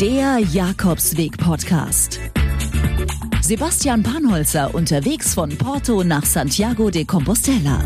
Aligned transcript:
Der 0.00 0.38
Jakobsweg-Podcast. 0.38 2.20
Sebastian 3.42 4.04
Panholzer 4.04 4.72
unterwegs 4.72 5.34
von 5.34 5.58
Porto 5.58 6.04
nach 6.04 6.24
Santiago 6.24 6.88
de 6.88 7.04
Compostela. 7.04 7.82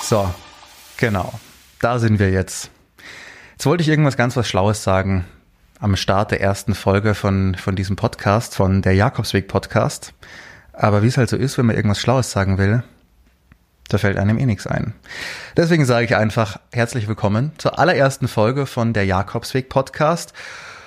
So, 0.00 0.32
genau. 0.96 1.32
Da 1.80 1.98
sind 1.98 2.20
wir 2.20 2.30
jetzt. 2.30 2.70
Jetzt 3.54 3.66
wollte 3.66 3.82
ich 3.82 3.88
irgendwas 3.88 4.16
ganz 4.16 4.36
was 4.36 4.46
Schlaues 4.46 4.84
sagen 4.84 5.24
am 5.80 5.96
Start 5.96 6.30
der 6.30 6.40
ersten 6.40 6.76
Folge 6.76 7.16
von, 7.16 7.56
von 7.56 7.74
diesem 7.74 7.96
Podcast, 7.96 8.54
von 8.54 8.80
der 8.80 8.94
Jakobsweg 8.94 9.48
Podcast. 9.48 10.14
Aber 10.72 11.02
wie 11.02 11.08
es 11.08 11.16
halt 11.16 11.30
so 11.30 11.36
ist, 11.36 11.58
wenn 11.58 11.66
man 11.66 11.74
irgendwas 11.74 11.98
Schlaues 11.98 12.30
sagen 12.30 12.58
will, 12.58 12.84
da 13.88 13.98
fällt 13.98 14.16
einem 14.16 14.38
eh 14.38 14.46
nichts 14.46 14.66
ein. 14.66 14.94
Deswegen 15.56 15.84
sage 15.84 16.06
ich 16.06 16.16
einfach 16.16 16.58
herzlich 16.72 17.06
willkommen 17.06 17.52
zur 17.58 17.78
allerersten 17.78 18.28
Folge 18.28 18.66
von 18.66 18.92
der 18.92 19.04
Jakobsweg 19.04 19.68
Podcast. 19.68 20.32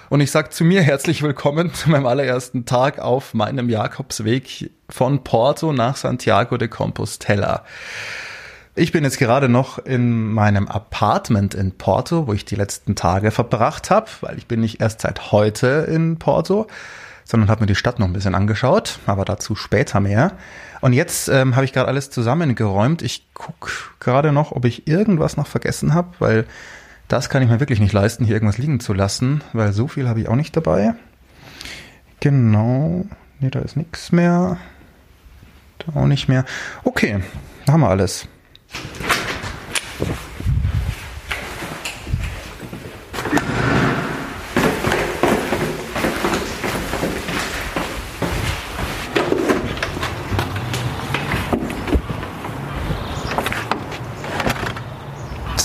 Und 0.10 0.22
ich 0.22 0.32
sage 0.32 0.50
zu 0.50 0.64
mir 0.64 0.82
herzlich 0.82 1.22
willkommen 1.22 1.74
zu 1.74 1.90
meinem 1.90 2.06
allerersten 2.06 2.66
Tag 2.66 3.00
auf 3.00 3.34
meinem 3.34 3.70
Jakobsweg 3.70 4.72
von 4.90 5.24
Porto 5.24 5.74
nach 5.74 5.98
Santiago 5.98 6.58
de 6.58 6.70
Compostela. 6.70 7.64
Ich 8.74 8.92
bin 8.92 9.04
jetzt 9.04 9.18
gerade 9.18 9.50
noch 9.50 9.80
in 9.80 10.32
meinem 10.32 10.68
Apartment 10.68 11.56
in 11.56 11.78
Porto, 11.78 12.28
wo 12.28 12.34
ich 12.34 12.46
die 12.46 12.56
letzten 12.56 12.96
Tage 12.96 13.32
verbracht 13.32 13.90
habe, 13.90 14.08
weil 14.22 14.38
ich 14.38 14.48
bin 14.48 14.60
nicht 14.60 14.82
erst 14.82 15.02
seit 15.02 15.32
heute 15.32 15.88
in 15.90 16.20
Porto, 16.20 16.68
sondern 17.26 17.50
habe 17.50 17.62
mir 17.62 17.68
die 17.68 17.76
Stadt 17.76 18.00
noch 18.00 18.08
ein 18.08 18.14
bisschen 18.14 18.36
angeschaut, 18.36 19.00
aber 19.06 19.26
dazu 19.26 19.56
später 19.56 20.00
mehr. 20.00 20.34
Und 20.82 20.94
jetzt 20.94 21.28
ähm, 21.28 21.56
habe 21.56 21.66
ich 21.66 21.74
gerade 21.74 21.88
alles 21.88 22.10
zusammengeräumt. 22.10 23.02
Ich 23.02 23.34
gucke 23.34 23.72
gerade 24.00 24.32
noch, 24.32 24.52
ob 24.52 24.66
ich 24.66 24.88
irgendwas 24.88 25.38
noch 25.38 25.48
vergessen 25.48 25.94
habe, 25.94 26.10
weil 26.20 26.46
das 27.08 27.30
kann 27.30 27.42
ich 27.42 27.50
mir 27.50 27.60
wirklich 27.60 27.80
nicht 27.80 27.94
leisten, 27.94 28.26
hier 28.26 28.36
irgendwas 28.36 28.58
liegen 28.58 28.80
zu 28.80 28.94
lassen, 28.94 29.44
weil 29.54 29.74
so 29.74 29.88
viel 29.88 30.08
habe 30.08 30.20
ich 30.20 30.28
auch 30.28 30.36
nicht 30.36 30.56
dabei. 30.56 30.94
Genau. 32.20 33.06
Nee, 33.40 33.50
da 33.50 33.60
ist 33.60 33.78
nichts 33.78 34.12
mehr. 34.12 34.58
Da 35.80 36.00
auch 36.00 36.08
nicht 36.08 36.28
mehr. 36.28 36.46
Okay, 36.84 37.22
da 37.66 37.74
haben 37.74 37.82
wir 37.82 37.90
alles. 37.90 38.28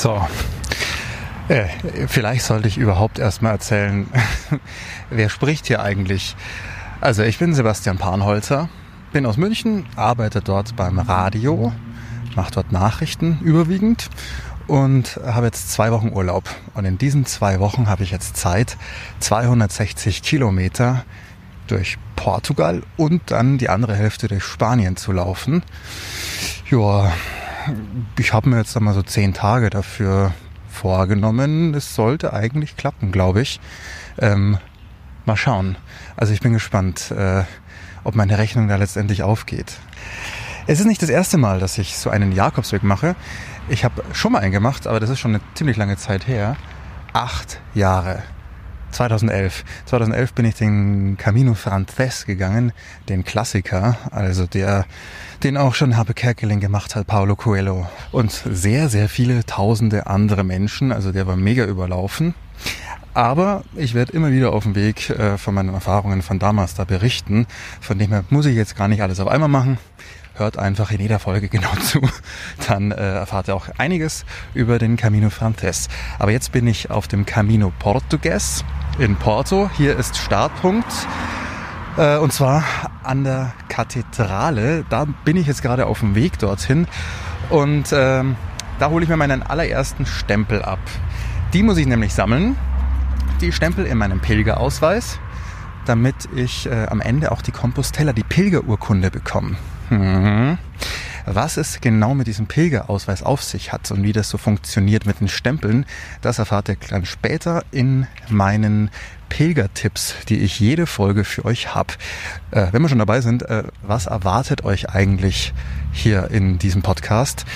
So. 0.03 0.21
Äh, 1.53 1.69
vielleicht 2.09 2.45
sollte 2.45 2.69
ich 2.69 2.79
überhaupt 2.79 3.19
erstmal 3.19 3.53
erzählen, 3.53 4.07
wer 5.11 5.29
spricht 5.29 5.67
hier 5.67 5.83
eigentlich. 5.83 6.37
Also 7.01 7.23
ich 7.23 7.39
bin 7.39 7.55
Sebastian 7.55 7.99
Panholzer, 7.99 8.69
bin 9.13 9.27
aus 9.27 9.37
München, 9.37 9.87
arbeite 9.97 10.41
dort 10.41 10.77
beim 10.77 10.99
Radio 10.99 11.73
mache 12.37 12.53
dort 12.53 12.73
Nachrichten 12.73 13.39
überwiegend 13.43 14.09
und 14.67 15.21
habe 15.25 15.47
jetzt 15.47 15.73
zwei 15.73 15.93
Wochen 15.93 16.09
Urlaub. 16.09 16.45
Und 16.75 16.85
in 16.85 16.99
diesen 16.99 17.27
zwei 17.27 17.61
Wochen 17.61 17.89
habe 17.89 18.03
ich 18.03 18.11
jetzt 18.11 18.37
Zeit, 18.37 18.77
260 19.21 20.23
Kilometer 20.23 21.05
durch 21.67 21.99
Portugal 22.17 22.83
und 22.97 23.31
dann 23.31 23.59
die 23.59 23.69
andere 23.69 23.95
Hälfte 23.95 24.29
durch 24.29 24.45
Spanien 24.45 24.97
zu 24.97 25.13
laufen. 25.13 25.63
Ja, 26.71 27.13
ich 28.19 28.33
habe 28.33 28.49
mir 28.49 28.59
jetzt 28.59 28.77
einmal 28.77 28.95
so 28.95 29.03
zehn 29.03 29.35
Tage 29.35 29.71
dafür 29.71 30.33
vorgenommen. 30.73 31.75
Es 31.75 31.95
sollte 31.95 32.33
eigentlich 32.33 32.77
klappen, 32.77 33.13
glaube 33.13 33.43
ich. 33.43 33.61
Ähm, 34.19 34.59
mal 35.25 35.37
schauen. 35.37 35.77
Also 36.17 36.33
ich 36.33 36.41
bin 36.41 36.53
gespannt, 36.53 37.11
äh, 37.11 37.45
ob 38.05 38.15
meine 38.15 38.39
Rechnung 38.39 38.69
da 38.69 38.77
letztendlich 38.77 39.23
aufgeht. 39.23 39.79
Es 40.67 40.81
ist 40.81 40.87
nicht 40.87 41.03
das 41.03 41.11
erste 41.11 41.39
Mal, 41.39 41.59
dass 41.59 41.79
ich 41.79 41.97
so 41.99 42.11
einen 42.11 42.33
Jakobsweg 42.33 42.83
mache. 42.83 43.15
Ich 43.69 43.85
habe 43.85 44.03
schon 44.13 44.33
mal 44.33 44.41
einen 44.41 44.53
gemacht, 44.53 44.87
aber 44.87 45.01
das 45.01 45.11
ist 45.11 45.21
schon 45.21 45.35
eine 45.35 45.41
ziemlich 45.55 45.77
lange 45.77 45.97
Zeit 45.97 46.27
her. 46.27 46.57
Acht 47.13 47.61
Jahre. 47.75 48.23
2011. 48.93 49.65
2011 49.87 50.33
bin 50.35 50.45
ich 50.45 50.55
den 50.55 51.17
Camino 51.17 51.55
Frances 51.55 52.27
gegangen, 52.27 52.73
den 53.09 53.25
Klassiker, 53.25 53.97
also 54.11 54.47
der, 54.47 54.87
den 55.43 55.57
auch 55.57 55.75
schon 55.75 55.97
Habe 55.97 56.15
Kerkeling 56.15 56.61
gemacht 56.61 56.95
hat, 56.95 57.07
Paulo 57.07 57.37
Coelho. 57.37 57.87
Und 58.11 58.31
sehr, 58.31 58.89
sehr 58.89 59.09
viele 59.09 59.45
tausende 59.45 60.07
andere 60.07 60.45
Menschen, 60.45 60.93
also 60.93 61.13
der 61.13 61.27
war 61.27 61.37
mega 61.37 61.65
überlaufen. 61.65 62.35
Aber 63.15 63.65
ich 63.77 63.93
werde 63.95 64.13
immer 64.13 64.31
wieder 64.31 64.53
auf 64.53 64.63
dem 64.63 64.75
Weg 64.75 65.11
äh, 65.11 65.37
von 65.37 65.55
meinen 65.55 65.75
Erfahrungen 65.75 66.23
von 66.23 66.39
damals 66.39 66.75
da 66.75 66.85
berichten. 66.85 67.47
Von 67.81 67.99
dem 67.99 68.11
her 68.11 68.25
muss 68.31 68.47
ich 68.47 68.57
jetzt 68.57 68.75
gar 68.75 68.89
nicht 68.89 69.03
alles 69.03 69.21
auf 69.21 69.29
einmal 69.29 69.49
machen 69.49 69.79
hört 70.35 70.59
einfach 70.59 70.91
in 70.91 71.01
jeder 71.01 71.19
Folge 71.19 71.49
genau 71.49 71.73
zu. 71.83 72.01
Dann 72.67 72.91
äh, 72.91 73.15
erfahrt 73.15 73.49
ihr 73.49 73.55
auch 73.55 73.69
einiges 73.79 74.25
über 74.55 74.79
den 74.79 74.97
Camino 74.97 75.31
Frances. 75.31 75.89
Aber 76.19 76.31
jetzt 76.31 76.53
bin 76.53 76.67
ich 76.67 76.91
auf 76.91 77.09
dem 77.09 77.27
Camino 77.27 77.73
Portugues 77.79 78.65
in 78.99 79.17
Porto. 79.17 79.71
Hier 79.77 79.97
ist 79.99 80.17
Startpunkt. 80.17 80.91
Äh, 81.97 82.19
und 82.19 82.33
zwar 82.33 82.65
an 83.03 83.25
der 83.25 83.53
Kathedrale. 83.69 84.85
Da 84.89 85.07
bin 85.25 85.37
ich 85.37 85.47
jetzt 85.47 85.63
gerade 85.63 85.87
auf 85.87 86.01
dem 86.01 86.15
Weg 86.15 86.39
dorthin. 86.39 86.87
Und 87.51 87.93
ähm, 87.93 88.37
da 88.79 88.91
hole 88.91 89.05
ich 89.05 89.09
mir 89.09 89.17
meinen 89.17 89.43
allerersten 89.43 90.07
Stempel 90.07 90.63
ab. 90.63 90.81
Die 91.53 91.63
muss 91.63 91.79
ich 91.79 91.87
nämlich 91.87 92.15
sammeln. 92.15 92.57
Die 93.41 93.53
Stempel 93.53 93.87
in 93.87 93.99
meinem 93.99 94.21
Pilgerausweis 94.21 95.19
damit 95.85 96.29
ich 96.35 96.67
äh, 96.67 96.87
am 96.89 97.01
Ende 97.01 97.33
auch 97.33 97.43
die 97.43 97.53
Compostella, 97.53 98.13
die 98.13 98.23
Pilgerurkunde 98.23 99.11
bekomme. 99.11 99.57
Mhm. 99.91 100.59
Was 101.27 101.57
es 101.57 101.81
genau 101.81 102.15
mit 102.15 102.27
diesem 102.27 102.47
Pilgerausweis 102.47 103.23
auf 103.23 103.43
sich 103.43 103.73
hat 103.73 103.91
und 103.91 104.03
wie 104.03 104.13
das 104.13 104.29
so 104.29 104.39
funktioniert 104.39 105.07
mit 105.07 105.21
den 105.21 105.29
Stempeln, 105.29 105.87
das 106.21 106.39
erfahrt 106.39 106.69
ihr 106.69 106.77
dann 106.89 107.05
später 107.05 107.65
in 107.71 108.07
meinen 108.29 108.91
Pilgertipps, 109.29 110.15
die 110.29 110.41
ich 110.41 110.61
jede 110.61 110.87
Folge 110.87 111.25
für 111.25 111.45
euch 111.45 111.75
habe. 111.75 111.95
Äh, 112.51 112.69
wenn 112.73 112.83
wir 112.83 112.89
schon 112.89 112.99
dabei 112.99 113.21
sind, 113.21 113.43
äh, 113.43 113.65
was 113.83 114.07
erwartet 114.07 114.65
euch 114.65 114.91
eigentlich 114.91 115.55
hier 115.93 116.31
in 116.31 116.59
diesem 116.59 116.83
Podcast? 116.83 117.47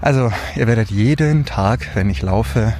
Also, 0.00 0.32
ihr 0.54 0.66
werdet 0.66 0.90
jeden 0.90 1.44
Tag, 1.44 1.90
wenn 1.94 2.08
ich 2.08 2.22
laufe, 2.22 2.72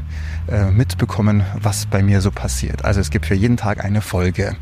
äh, 0.48 0.70
mitbekommen, 0.70 1.44
was 1.60 1.86
bei 1.86 2.02
mir 2.02 2.20
so 2.20 2.30
passiert. 2.30 2.84
Also 2.84 3.00
es 3.00 3.10
gibt 3.10 3.26
für 3.26 3.34
jeden 3.34 3.56
Tag 3.56 3.84
eine 3.84 4.00
Folge. 4.00 4.54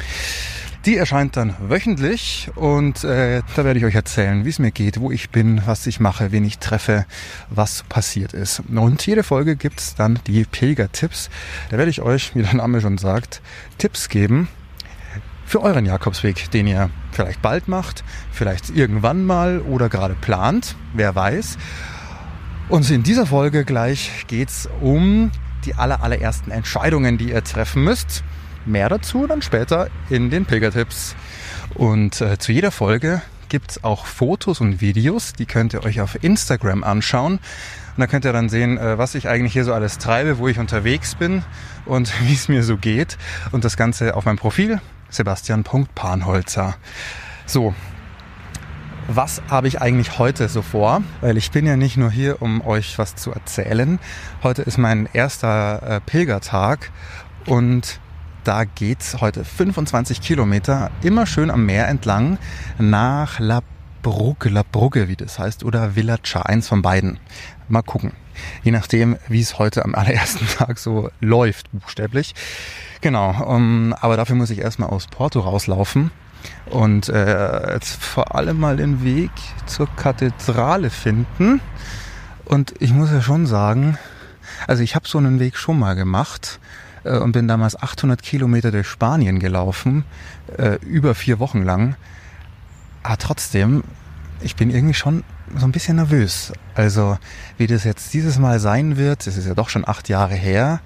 Die 0.86 0.98
erscheint 0.98 1.38
dann 1.38 1.54
wöchentlich 1.60 2.50
und 2.56 3.04
äh, 3.04 3.40
da 3.56 3.64
werde 3.64 3.78
ich 3.78 3.86
euch 3.86 3.94
erzählen, 3.94 4.44
wie 4.44 4.50
es 4.50 4.58
mir 4.58 4.70
geht, 4.70 5.00
wo 5.00 5.10
ich 5.10 5.30
bin, 5.30 5.62
was 5.64 5.86
ich 5.86 5.98
mache, 5.98 6.30
wen 6.30 6.44
ich 6.44 6.58
treffe, 6.58 7.06
was 7.48 7.84
passiert 7.84 8.34
ist. 8.34 8.62
Und 8.68 9.06
jede 9.06 9.22
Folge 9.22 9.56
gibt's 9.56 9.94
dann 9.94 10.20
die 10.26 10.44
Pilgertipps. 10.44 11.30
Da 11.70 11.78
werde 11.78 11.90
ich 11.90 12.02
euch, 12.02 12.34
wie 12.34 12.42
der 12.42 12.52
Name 12.52 12.82
schon 12.82 12.98
sagt, 12.98 13.40
Tipps 13.78 14.10
geben 14.10 14.48
für 15.46 15.62
euren 15.62 15.86
Jakobsweg, 15.86 16.50
den 16.50 16.66
ihr 16.66 16.90
vielleicht 17.12 17.40
bald 17.40 17.66
macht, 17.66 18.04
vielleicht 18.30 18.68
irgendwann 18.68 19.24
mal 19.24 19.60
oder 19.60 19.88
gerade 19.88 20.14
plant, 20.14 20.76
wer 20.92 21.14
weiß. 21.14 21.56
Und 22.68 22.90
in 22.90 23.02
dieser 23.02 23.24
Folge 23.24 23.64
gleich 23.64 24.24
geht's 24.26 24.68
um 24.82 25.30
die 25.64 25.74
aller, 25.74 26.02
allerersten 26.02 26.50
Entscheidungen, 26.50 27.16
die 27.16 27.30
ihr 27.30 27.42
treffen 27.42 27.84
müsst. 27.84 28.22
Mehr 28.66 28.88
dazu 28.88 29.26
dann 29.26 29.42
später 29.42 29.88
in 30.08 30.30
den 30.30 30.46
Pilgertipps. 30.46 31.16
Und 31.74 32.20
äh, 32.20 32.38
zu 32.38 32.52
jeder 32.52 32.70
Folge 32.70 33.20
gibt's 33.48 33.84
auch 33.84 34.06
Fotos 34.06 34.60
und 34.60 34.80
Videos, 34.80 35.32
die 35.32 35.46
könnt 35.46 35.74
ihr 35.74 35.84
euch 35.84 36.00
auf 36.00 36.22
Instagram 36.22 36.82
anschauen. 36.82 37.34
Und 37.34 38.00
da 38.00 38.06
könnt 38.06 38.24
ihr 38.24 38.32
dann 38.32 38.48
sehen, 38.48 38.78
äh, 38.78 38.98
was 38.98 39.14
ich 39.14 39.28
eigentlich 39.28 39.52
hier 39.52 39.64
so 39.64 39.72
alles 39.72 39.98
treibe, 39.98 40.38
wo 40.38 40.48
ich 40.48 40.58
unterwegs 40.58 41.14
bin 41.14 41.44
und 41.84 42.12
wie 42.26 42.32
es 42.32 42.48
mir 42.48 42.62
so 42.62 42.76
geht. 42.76 43.18
Und 43.52 43.64
das 43.64 43.76
Ganze 43.76 44.16
auf 44.16 44.24
meinem 44.24 44.38
Profil, 44.38 44.80
sebastian.panholzer. 45.10 46.74
So, 47.46 47.74
was 49.06 49.42
habe 49.50 49.68
ich 49.68 49.82
eigentlich 49.82 50.18
heute 50.18 50.48
so 50.48 50.62
vor? 50.62 51.02
Weil 51.20 51.36
ich 51.36 51.50
bin 51.50 51.66
ja 51.66 51.76
nicht 51.76 51.96
nur 51.96 52.10
hier, 52.10 52.40
um 52.40 52.66
euch 52.66 52.98
was 52.98 53.14
zu 53.14 53.30
erzählen. 53.32 53.98
Heute 54.42 54.62
ist 54.62 54.78
mein 54.78 55.08
erster 55.12 55.82
äh, 55.82 56.00
Pilgertag 56.00 56.90
und 57.46 58.00
da 58.44 58.64
geht's 58.64 59.20
heute 59.20 59.44
25 59.44 60.20
Kilometer 60.20 60.90
immer 61.02 61.26
schön 61.26 61.50
am 61.50 61.64
Meer 61.64 61.88
entlang 61.88 62.38
nach 62.78 63.40
La 63.40 63.62
Brugge, 64.02 64.50
La 64.50 64.62
Brugge, 64.70 65.08
wie 65.08 65.16
das 65.16 65.38
heißt, 65.38 65.64
oder 65.64 65.96
Villacha, 65.96 66.42
eins 66.42 66.68
von 66.68 66.82
beiden. 66.82 67.18
Mal 67.68 67.82
gucken. 67.82 68.12
Je 68.62 68.70
nachdem, 68.70 69.16
wie 69.28 69.40
es 69.40 69.58
heute 69.58 69.84
am 69.84 69.94
allerersten 69.94 70.46
Tag 70.46 70.78
so 70.78 71.10
läuft, 71.20 71.72
buchstäblich. 71.72 72.34
Genau, 73.00 73.30
um, 73.44 73.94
aber 73.98 74.16
dafür 74.18 74.36
muss 74.36 74.50
ich 74.50 74.58
erstmal 74.58 74.90
aus 74.90 75.06
Porto 75.06 75.40
rauslaufen 75.40 76.10
und 76.66 77.08
äh, 77.08 77.72
jetzt 77.72 78.02
vor 78.02 78.34
allem 78.34 78.60
mal 78.60 78.76
den 78.76 79.02
Weg 79.02 79.30
zur 79.64 79.88
Kathedrale 79.96 80.90
finden. 80.90 81.62
Und 82.44 82.74
ich 82.80 82.92
muss 82.92 83.10
ja 83.10 83.22
schon 83.22 83.46
sagen, 83.46 83.96
also 84.66 84.82
ich 84.82 84.94
habe 84.94 85.08
so 85.08 85.16
einen 85.16 85.40
Weg 85.40 85.56
schon 85.56 85.78
mal 85.78 85.94
gemacht 85.94 86.60
äh, 87.04 87.18
und 87.18 87.32
bin 87.32 87.48
damals 87.48 87.80
800 87.80 88.22
Kilometer 88.22 88.70
durch 88.70 88.88
Spanien 88.88 89.38
gelaufen, 89.38 90.04
äh, 90.56 90.78
über 90.84 91.14
vier 91.14 91.38
Wochen 91.38 91.62
lang. 91.62 91.96
Aber 93.02 93.18
trotzdem, 93.18 93.84
ich 94.40 94.56
bin 94.56 94.70
irgendwie 94.70 94.94
schon 94.94 95.24
so 95.56 95.66
ein 95.66 95.72
bisschen 95.72 95.96
nervös. 95.96 96.52
Also 96.74 97.18
wie 97.58 97.66
das 97.66 97.84
jetzt 97.84 98.12
dieses 98.14 98.38
Mal 98.38 98.60
sein 98.60 98.96
wird, 98.96 99.26
das 99.26 99.36
ist 99.36 99.46
ja 99.46 99.54
doch 99.54 99.68
schon 99.68 99.86
acht 99.86 100.08
Jahre 100.08 100.34
her. 100.34 100.80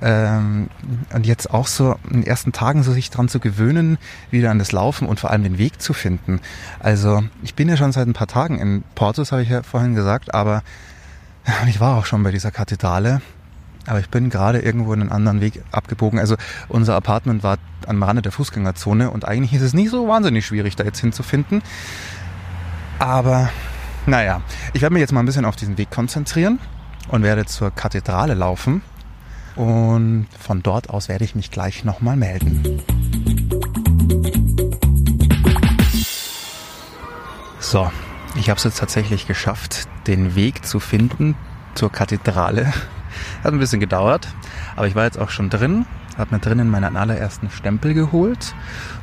Ähm, 0.00 0.68
und 1.12 1.24
jetzt 1.24 1.50
auch 1.52 1.66
so 1.66 1.96
in 2.10 2.20
den 2.20 2.26
ersten 2.26 2.52
Tagen 2.52 2.82
so 2.82 2.92
sich 2.92 3.10
dran 3.10 3.28
zu 3.28 3.38
gewöhnen, 3.38 3.98
wieder 4.30 4.50
an 4.50 4.58
das 4.58 4.72
Laufen 4.72 5.06
und 5.06 5.20
vor 5.20 5.30
allem 5.30 5.44
den 5.44 5.58
Weg 5.58 5.80
zu 5.80 5.92
finden. 5.92 6.40
Also 6.80 7.22
ich 7.42 7.54
bin 7.54 7.68
ja 7.68 7.76
schon 7.76 7.92
seit 7.92 8.06
ein 8.08 8.12
paar 8.12 8.26
Tagen 8.26 8.58
in 8.58 8.82
Porto, 8.94 9.22
das 9.22 9.32
habe 9.32 9.42
ich 9.42 9.48
ja 9.48 9.62
vorhin 9.62 9.94
gesagt, 9.94 10.34
aber 10.34 10.62
ich 11.68 11.80
war 11.80 11.96
auch 11.96 12.06
schon 12.06 12.22
bei 12.22 12.32
dieser 12.32 12.50
Kathedrale. 12.50 13.20
Aber 13.86 14.00
ich 14.00 14.08
bin 14.08 14.30
gerade 14.30 14.60
irgendwo 14.60 14.92
in 14.92 15.02
einen 15.02 15.12
anderen 15.12 15.40
Weg 15.40 15.62
abgebogen. 15.72 16.18
Also 16.18 16.36
unser 16.68 16.96
Apartment 16.96 17.42
war 17.42 17.58
am 17.86 18.02
Rande 18.02 18.22
der 18.22 18.32
Fußgängerzone 18.32 19.10
und 19.10 19.26
eigentlich 19.26 19.52
ist 19.52 19.62
es 19.62 19.74
nicht 19.74 19.90
so 19.90 20.08
wahnsinnig 20.08 20.46
schwierig, 20.46 20.76
da 20.76 20.84
jetzt 20.84 21.00
hinzufinden. 21.00 21.62
Aber 22.98 23.50
naja, 24.06 24.40
ich 24.72 24.82
werde 24.82 24.94
mich 24.94 25.00
jetzt 25.00 25.12
mal 25.12 25.20
ein 25.20 25.26
bisschen 25.26 25.44
auf 25.44 25.56
diesen 25.56 25.76
Weg 25.78 25.90
konzentrieren 25.90 26.58
und 27.08 27.22
werde 27.22 27.44
zur 27.46 27.70
Kathedrale 27.70 28.34
laufen. 28.34 28.82
Und 29.56 30.26
von 30.38 30.62
dort 30.62 30.90
aus 30.90 31.08
werde 31.08 31.24
ich 31.24 31.34
mich 31.34 31.50
gleich 31.50 31.84
nochmal 31.84 32.16
melden. 32.16 32.82
So, 37.60 37.90
ich 38.36 38.50
habe 38.50 38.58
es 38.58 38.64
jetzt 38.64 38.78
tatsächlich 38.78 39.26
geschafft, 39.26 39.88
den 40.06 40.34
Weg 40.34 40.66
zu 40.66 40.80
finden 40.80 41.36
zur 41.74 41.90
Kathedrale. 41.90 42.72
Hat 43.42 43.52
ein 43.52 43.58
bisschen 43.58 43.80
gedauert, 43.80 44.28
aber 44.76 44.86
ich 44.86 44.94
war 44.94 45.04
jetzt 45.04 45.18
auch 45.18 45.30
schon 45.30 45.50
drin, 45.50 45.86
habe 46.16 46.34
mir 46.34 46.40
drinnen 46.40 46.70
meinen 46.70 46.96
allerersten 46.96 47.50
Stempel 47.50 47.94
geholt 47.94 48.54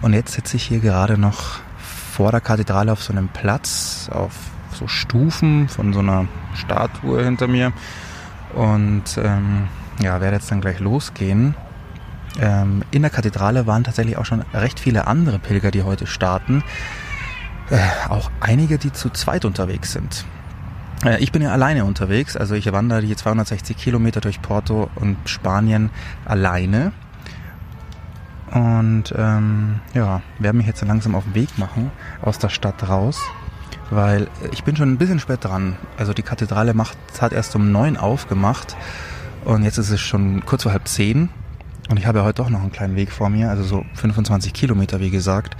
und 0.02 0.13
jetzt 0.13 0.34
sitze 0.34 0.58
ich 0.58 0.63
hier 0.63 0.80
gerade 0.80 1.18
noch 1.18 1.60
vor 1.78 2.31
der 2.31 2.42
Kathedrale 2.42 2.92
auf 2.92 3.04
so 3.04 3.13
einem 3.13 3.30
Platz, 3.30 4.10
auf 4.12 4.34
so 4.74 4.88
Stufen 4.88 5.68
von 5.68 5.94
so 5.94 6.00
einer 6.00 6.28
Statue 6.56 7.24
hinter 7.24 7.48
mir 7.48 7.72
und 8.54 9.18
ähm, 9.18 9.68
ja, 10.02 10.22
werde 10.22 10.38
jetzt 10.38 10.52
dann 10.52 10.62
gleich 10.62 10.80
losgehen. 10.80 11.56
Ähm, 12.40 12.84
in 12.92 13.02
der 13.02 13.12
Kathedrale 13.12 13.68
waren 13.68 13.84
tatsächlich 13.84 14.18
auch 14.18 14.25
schon 14.25 14.42
recht 14.54 14.80
viele 14.80 15.07
andere 15.07 15.40
Pilger, 15.40 15.72
die 15.72 15.84
heute 15.84 16.07
starten. 16.07 16.64
Äh, 17.69 17.80
auch 18.10 18.31
einige, 18.40 18.78
die 18.78 18.92
zu 18.92 19.10
zweit 19.10 19.46
unterwegs 19.46 19.92
sind. 19.94 20.25
Äh, 21.06 21.19
ich 21.19 21.31
bin 21.31 21.42
ja 21.42 21.51
alleine 21.51 21.86
unterwegs, 21.86 22.38
also 22.38 22.56
ich 22.56 22.71
wandere 22.71 23.01
die 23.01 23.15
260 23.15 23.77
Kilometer 23.77 24.21
durch 24.21 24.42
Porto 24.42 24.89
und 24.95 25.18
Spanien 25.25 25.89
alleine. 26.25 26.92
Und 28.51 29.13
ähm, 29.18 29.80
ja, 29.94 30.21
werde 30.39 30.57
mich 30.57 30.68
jetzt 30.68 30.83
langsam 30.83 31.15
auf 31.15 31.24
den 31.24 31.36
Weg 31.36 31.57
machen 31.57 31.89
aus 32.21 32.38
der 32.38 32.50
Stadt 32.50 32.89
raus, 32.89 33.18
weil 33.89 34.27
ich 34.51 34.65
bin 34.65 34.75
schon 34.75 34.92
ein 34.92 34.98
bisschen 34.98 35.19
spät 35.19 35.45
dran. 35.45 35.77
Also 35.98 36.13
die 36.13 36.21
Kathedrale 36.21 36.74
macht, 36.74 36.98
hat 37.21 37.31
erst 37.31 37.56
um 37.56 37.71
neun 37.71 37.95
aufgemacht 37.95 38.75
und 39.45 39.63
jetzt 39.63 39.77
ist 39.77 39.89
es 39.89 40.01
schon 40.01 40.45
kurz 40.45 40.63
vor 40.63 40.74
halb 40.74 40.88
zehn. 40.88 41.30
Und 41.92 41.98
ich 41.98 42.06
habe 42.06 42.20
ja 42.20 42.26
heute 42.26 42.42
doch 42.42 42.50
noch 42.50 42.62
einen 42.62 42.72
kleinen 42.72 42.96
Weg 42.96 43.12
vor 43.12 43.30
mir, 43.30 43.50
also 43.50 43.64
so 43.64 43.86
25 43.96 44.54
Kilometer, 44.54 45.02
wie 45.02 45.10
gesagt. 45.10 45.58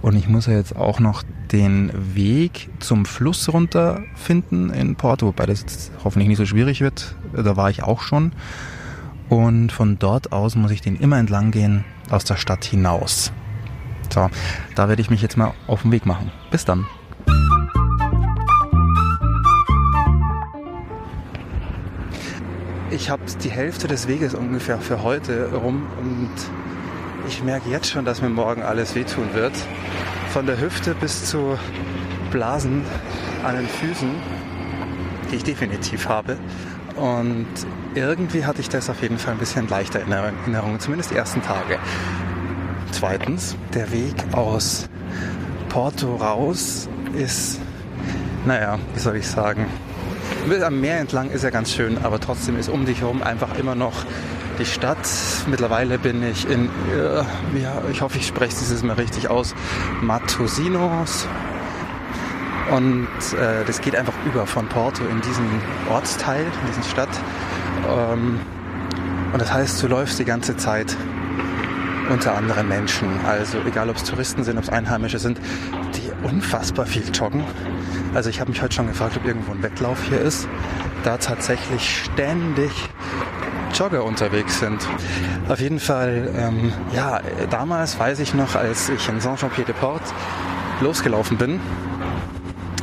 Und 0.00 0.14
ich 0.14 0.28
muss 0.28 0.46
ja 0.46 0.52
jetzt 0.52 0.76
auch 0.76 1.00
noch 1.00 1.24
den 1.50 1.90
Weg 2.14 2.70
zum 2.78 3.04
Fluss 3.04 3.52
runter 3.52 4.00
finden 4.14 4.70
in 4.70 4.94
Porto, 4.94 5.26
wobei 5.26 5.44
das 5.44 5.90
hoffentlich 6.04 6.28
nicht 6.28 6.38
so 6.38 6.46
schwierig 6.46 6.80
wird. 6.80 7.16
Da 7.32 7.56
war 7.56 7.68
ich 7.68 7.82
auch 7.82 8.00
schon. 8.00 8.30
Und 9.28 9.72
von 9.72 9.98
dort 9.98 10.30
aus 10.32 10.54
muss 10.54 10.70
ich 10.70 10.82
den 10.82 10.94
immer 10.94 11.18
entlang 11.18 11.50
gehen 11.50 11.84
aus 12.10 12.24
der 12.24 12.36
Stadt 12.36 12.64
hinaus. 12.64 13.32
So, 14.08 14.30
da 14.76 14.88
werde 14.88 15.02
ich 15.02 15.10
mich 15.10 15.20
jetzt 15.20 15.36
mal 15.36 15.52
auf 15.66 15.82
den 15.82 15.90
Weg 15.90 16.06
machen. 16.06 16.30
Bis 16.52 16.64
dann. 16.64 16.86
Ich 22.92 23.08
habe 23.08 23.22
die 23.42 23.50
Hälfte 23.50 23.88
des 23.88 24.06
Weges 24.06 24.34
ungefähr 24.34 24.78
für 24.78 25.02
heute 25.02 25.52
rum 25.54 25.86
und 25.98 26.30
ich 27.26 27.42
merke 27.42 27.70
jetzt 27.70 27.90
schon, 27.90 28.04
dass 28.04 28.20
mir 28.20 28.28
morgen 28.28 28.62
alles 28.62 28.94
wehtun 28.94 29.32
wird. 29.32 29.52
Von 30.30 30.46
der 30.46 30.60
Hüfte 30.60 30.94
bis 30.94 31.26
zu 31.26 31.58
Blasen 32.30 32.84
an 33.44 33.56
den 33.56 33.66
Füßen, 33.66 34.10
die 35.30 35.36
ich 35.36 35.44
definitiv 35.44 36.08
habe. 36.08 36.36
Und 36.96 37.46
irgendwie 37.94 38.44
hatte 38.44 38.60
ich 38.60 38.68
das 38.68 38.90
auf 38.90 39.00
jeden 39.00 39.18
Fall 39.18 39.34
ein 39.34 39.38
bisschen 39.38 39.68
leichter 39.68 40.02
in 40.02 40.12
Erinnerung, 40.12 40.78
zumindest 40.78 41.10
die 41.10 41.16
ersten 41.16 41.42
Tage. 41.42 41.78
Zweitens, 42.90 43.56
der 43.72 43.90
Weg 43.90 44.14
aus 44.32 44.88
Porto 45.70 46.16
raus 46.16 46.88
ist, 47.14 47.58
naja, 48.44 48.78
wie 48.94 49.00
soll 49.00 49.16
ich 49.16 49.26
sagen, 49.26 49.66
am 50.62 50.80
Meer 50.80 50.98
entlang 50.98 51.30
ist 51.30 51.44
ja 51.44 51.50
ganz 51.50 51.72
schön, 51.72 51.98
aber 52.02 52.20
trotzdem 52.20 52.58
ist 52.58 52.68
um 52.68 52.84
dich 52.84 53.00
herum 53.00 53.22
einfach 53.22 53.58
immer 53.58 53.74
noch 53.74 54.04
die 54.58 54.66
Stadt. 54.66 54.98
Mittlerweile 55.46 55.98
bin 55.98 56.22
ich 56.22 56.48
in, 56.48 56.66
äh, 56.66 57.58
ja, 57.60 57.82
ich 57.90 58.02
hoffe, 58.02 58.18
ich 58.18 58.26
spreche 58.26 58.56
dieses 58.58 58.82
mal 58.82 58.94
richtig 58.94 59.28
aus, 59.28 59.54
Matosinos. 60.00 61.26
Und 62.70 63.08
äh, 63.38 63.64
das 63.66 63.80
geht 63.80 63.96
einfach 63.96 64.14
über 64.24 64.46
von 64.46 64.68
Porto 64.68 65.04
in 65.04 65.20
diesen 65.20 65.46
Ortsteil, 65.90 66.44
in 66.44 66.66
diesen 66.68 66.84
Stadt. 66.84 67.10
Ähm, 67.88 68.40
und 69.32 69.40
das 69.40 69.52
heißt, 69.52 69.82
du 69.82 69.88
läufst 69.88 70.18
die 70.18 70.24
ganze 70.24 70.56
Zeit 70.56 70.96
unter 72.10 72.34
anderen 72.34 72.68
Menschen. 72.68 73.08
Also 73.26 73.58
egal, 73.66 73.88
ob 73.90 73.96
es 73.96 74.04
Touristen 74.04 74.44
sind, 74.44 74.58
ob 74.58 74.64
es 74.64 74.70
Einheimische 74.70 75.18
sind, 75.18 75.38
die 75.94 76.11
unfassbar 76.22 76.86
viel 76.86 77.04
joggen. 77.12 77.44
Also 78.14 78.30
ich 78.30 78.40
habe 78.40 78.50
mich 78.50 78.62
heute 78.62 78.74
schon 78.74 78.88
gefragt, 78.88 79.16
ob 79.16 79.24
irgendwo 79.24 79.52
ein 79.52 79.62
Wettlauf 79.62 80.02
hier 80.04 80.20
ist, 80.20 80.48
da 81.04 81.16
tatsächlich 81.16 82.04
ständig 82.04 82.70
Jogger 83.74 84.04
unterwegs 84.04 84.60
sind. 84.60 84.86
Auf 85.48 85.60
jeden 85.60 85.80
Fall, 85.80 86.30
ähm, 86.36 86.72
ja, 86.94 87.20
damals 87.50 87.98
weiß 87.98 88.20
ich 88.20 88.34
noch, 88.34 88.54
als 88.54 88.88
ich 88.90 89.08
in 89.08 89.20
Saint-Jean-Pied-de-Port 89.20 90.02
losgelaufen 90.80 91.38
bin, 91.38 91.60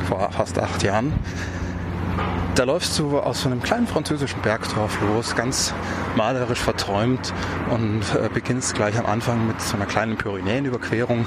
vor 0.08 0.30
fast 0.32 0.58
acht 0.58 0.82
Jahren, 0.82 1.12
da 2.56 2.64
läufst 2.64 2.98
du 2.98 3.18
aus 3.18 3.42
so 3.42 3.48
einem 3.48 3.62
kleinen 3.62 3.86
französischen 3.86 4.42
Bergdorf 4.42 5.00
los, 5.00 5.36
ganz 5.36 5.72
malerisch 6.16 6.58
verträumt 6.58 7.32
und 7.70 8.02
äh, 8.14 8.28
beginnst 8.28 8.74
gleich 8.74 8.98
am 8.98 9.06
Anfang 9.06 9.46
mit 9.46 9.60
so 9.60 9.76
einer 9.76 9.86
kleinen 9.86 10.16
Pyrenäenüberquerung. 10.16 11.26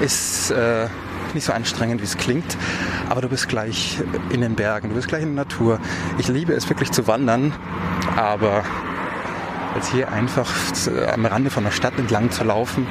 Ist 0.00 0.50
äh, 0.50 0.88
nicht 1.34 1.44
so 1.44 1.52
anstrengend, 1.52 2.00
wie 2.00 2.04
es 2.04 2.16
klingt, 2.16 2.56
aber 3.08 3.20
du 3.20 3.28
bist 3.28 3.48
gleich 3.48 3.98
in 4.30 4.40
den 4.40 4.54
Bergen, 4.54 4.90
du 4.90 4.94
bist 4.94 5.08
gleich 5.08 5.22
in 5.22 5.34
der 5.34 5.44
Natur. 5.44 5.78
Ich 6.18 6.28
liebe 6.28 6.52
es 6.52 6.68
wirklich 6.68 6.90
zu 6.92 7.06
wandern, 7.06 7.52
aber 8.16 8.64
jetzt 9.74 9.90
hier 9.92 10.10
einfach 10.10 10.50
am 11.12 11.26
Rande 11.26 11.50
von 11.50 11.64
der 11.64 11.70
Stadt 11.70 11.98
entlang 11.98 12.30
zu 12.30 12.44
laufen, 12.44 12.86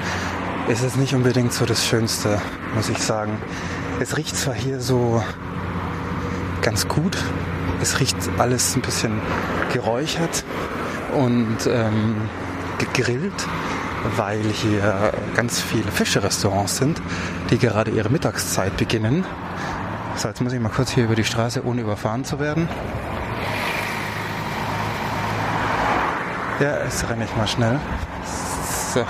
ist 0.67 0.83
es 0.83 0.95
nicht 0.95 1.13
unbedingt 1.13 1.53
so 1.53 1.65
das 1.65 1.85
Schönste, 1.85 2.41
muss 2.75 2.89
ich 2.89 2.97
sagen. 2.99 3.37
Es 3.99 4.17
riecht 4.17 4.35
zwar 4.35 4.53
hier 4.53 4.79
so 4.79 5.23
ganz 6.61 6.87
gut, 6.87 7.17
es 7.81 7.99
riecht 7.99 8.17
alles 8.37 8.75
ein 8.75 8.81
bisschen 8.81 9.21
geräuchert 9.73 10.43
und 11.13 11.57
ähm, 11.67 12.15
gegrillt, 12.77 13.47
weil 14.15 14.41
hier 14.41 15.13
ganz 15.35 15.61
viele 15.61 15.91
Fischerestaurants 15.91 16.77
sind, 16.77 17.01
die 17.49 17.57
gerade 17.57 17.91
ihre 17.91 18.09
Mittagszeit 18.09 18.77
beginnen. 18.77 19.25
So, 20.15 20.27
jetzt 20.27 20.41
muss 20.41 20.53
ich 20.53 20.59
mal 20.59 20.69
kurz 20.69 20.91
hier 20.91 21.05
über 21.05 21.15
die 21.15 21.23
Straße, 21.23 21.65
ohne 21.65 21.81
überfahren 21.81 22.23
zu 22.23 22.39
werden. 22.39 22.69
Ja, 26.59 26.83
jetzt 26.83 27.09
renne 27.09 27.25
ich 27.25 27.35
mal 27.35 27.47
schnell. 27.47 27.79
So. 28.93 29.05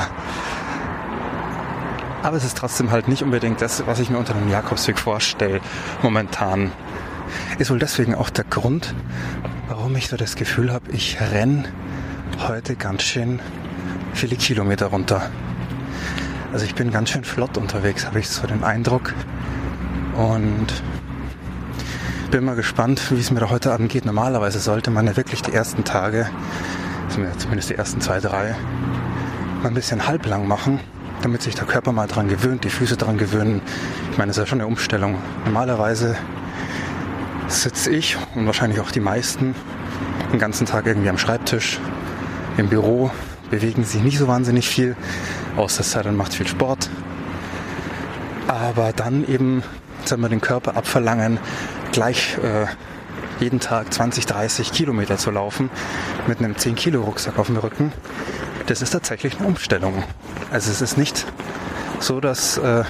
Aber 2.23 2.37
es 2.37 2.43
ist 2.43 2.57
trotzdem 2.57 2.89
halt 2.89 3.07
nicht 3.07 3.21
unbedingt 3.21 3.61
das, 3.61 3.85
was 3.85 3.99
ich 3.99 4.09
mir 4.09 4.17
unter 4.17 4.33
einem 4.33 4.49
Jakobsweg 4.49 4.97
vorstelle, 4.97 5.61
momentan. 6.01 6.71
Ist 7.59 7.69
wohl 7.69 7.77
deswegen 7.77 8.15
auch 8.15 8.31
der 8.31 8.45
Grund, 8.45 8.95
warum 9.67 9.95
ich 9.95 10.07
so 10.07 10.17
das 10.17 10.35
Gefühl 10.35 10.73
habe, 10.73 10.91
ich 10.91 11.19
renne 11.21 11.65
heute 12.47 12.75
ganz 12.75 13.03
schön 13.03 13.39
viele 14.15 14.35
Kilometer 14.35 14.87
runter. 14.87 15.29
Also 16.53 16.65
ich 16.65 16.73
bin 16.73 16.91
ganz 16.91 17.09
schön 17.09 17.23
flott 17.23 17.57
unterwegs, 17.57 18.05
habe 18.05 18.19
ich 18.19 18.29
so 18.29 18.47
den 18.47 18.63
Eindruck. 18.63 19.13
Und 20.15 20.67
bin 22.31 22.45
mal 22.45 22.55
gespannt, 22.55 23.11
wie 23.11 23.19
es 23.19 23.31
mir 23.31 23.41
da 23.41 23.49
heute 23.49 23.73
Abend 23.73 23.91
geht. 23.91 24.05
Normalerweise 24.05 24.59
sollte 24.59 24.89
man 24.89 25.05
ja 25.05 25.17
wirklich 25.17 25.41
die 25.41 25.53
ersten 25.53 25.83
Tage, 25.83 26.29
zumindest 27.09 27.69
die 27.69 27.75
ersten 27.75 28.01
zwei, 28.01 28.19
drei, 28.19 28.55
mal 29.61 29.69
ein 29.69 29.73
bisschen 29.73 30.07
halblang 30.07 30.47
machen, 30.47 30.79
damit 31.21 31.41
sich 31.41 31.55
der 31.55 31.65
Körper 31.65 31.91
mal 31.91 32.07
dran 32.07 32.27
gewöhnt, 32.27 32.63
die 32.63 32.69
Füße 32.69 32.97
dran 32.97 33.17
gewöhnen. 33.17 33.61
Ich 34.11 34.17
meine, 34.17 34.29
das 34.29 34.37
ist 34.37 34.43
ja 34.43 34.47
schon 34.47 34.59
eine 34.61 34.67
Umstellung. 34.67 35.17
Normalerweise 35.43 36.15
sitze 37.47 37.91
ich 37.91 38.17
und 38.35 38.45
wahrscheinlich 38.45 38.79
auch 38.79 38.91
die 38.91 39.01
meisten 39.01 39.55
den 40.31 40.39
ganzen 40.39 40.65
Tag 40.65 40.87
irgendwie 40.87 41.09
am 41.09 41.17
Schreibtisch, 41.17 41.79
im 42.57 42.69
Büro, 42.69 43.11
bewegen 43.49 43.83
sich 43.83 44.01
nicht 44.01 44.17
so 44.17 44.27
wahnsinnig 44.27 44.67
viel, 44.67 44.95
außer 45.55 46.03
dann 46.03 46.15
macht 46.15 46.33
viel 46.33 46.47
Sport. 46.47 46.89
Aber 48.47 48.93
dann 48.93 49.27
eben, 49.27 49.63
sagen 50.05 50.21
wir, 50.21 50.29
den 50.29 50.41
Körper 50.41 50.77
abverlangen, 50.77 51.39
gleich 51.91 52.37
äh, 52.43 52.67
jeden 53.39 53.59
Tag 53.59 53.93
20, 53.93 54.25
30 54.25 54.71
Kilometer 54.71 55.17
zu 55.17 55.31
laufen 55.31 55.69
mit 56.27 56.39
einem 56.39 56.57
10 56.57 56.75
Kilo 56.75 57.01
Rucksack 57.01 57.39
auf 57.39 57.47
dem 57.47 57.57
Rücken, 57.57 57.91
das 58.67 58.81
ist 58.81 58.91
tatsächlich 58.91 59.37
eine 59.37 59.47
Umstellung. 59.47 60.03
Also 60.51 60.71
es 60.71 60.81
ist 60.81 60.97
nicht 60.97 61.25
so, 61.99 62.19
dass 62.19 62.57
äh, 62.57 62.83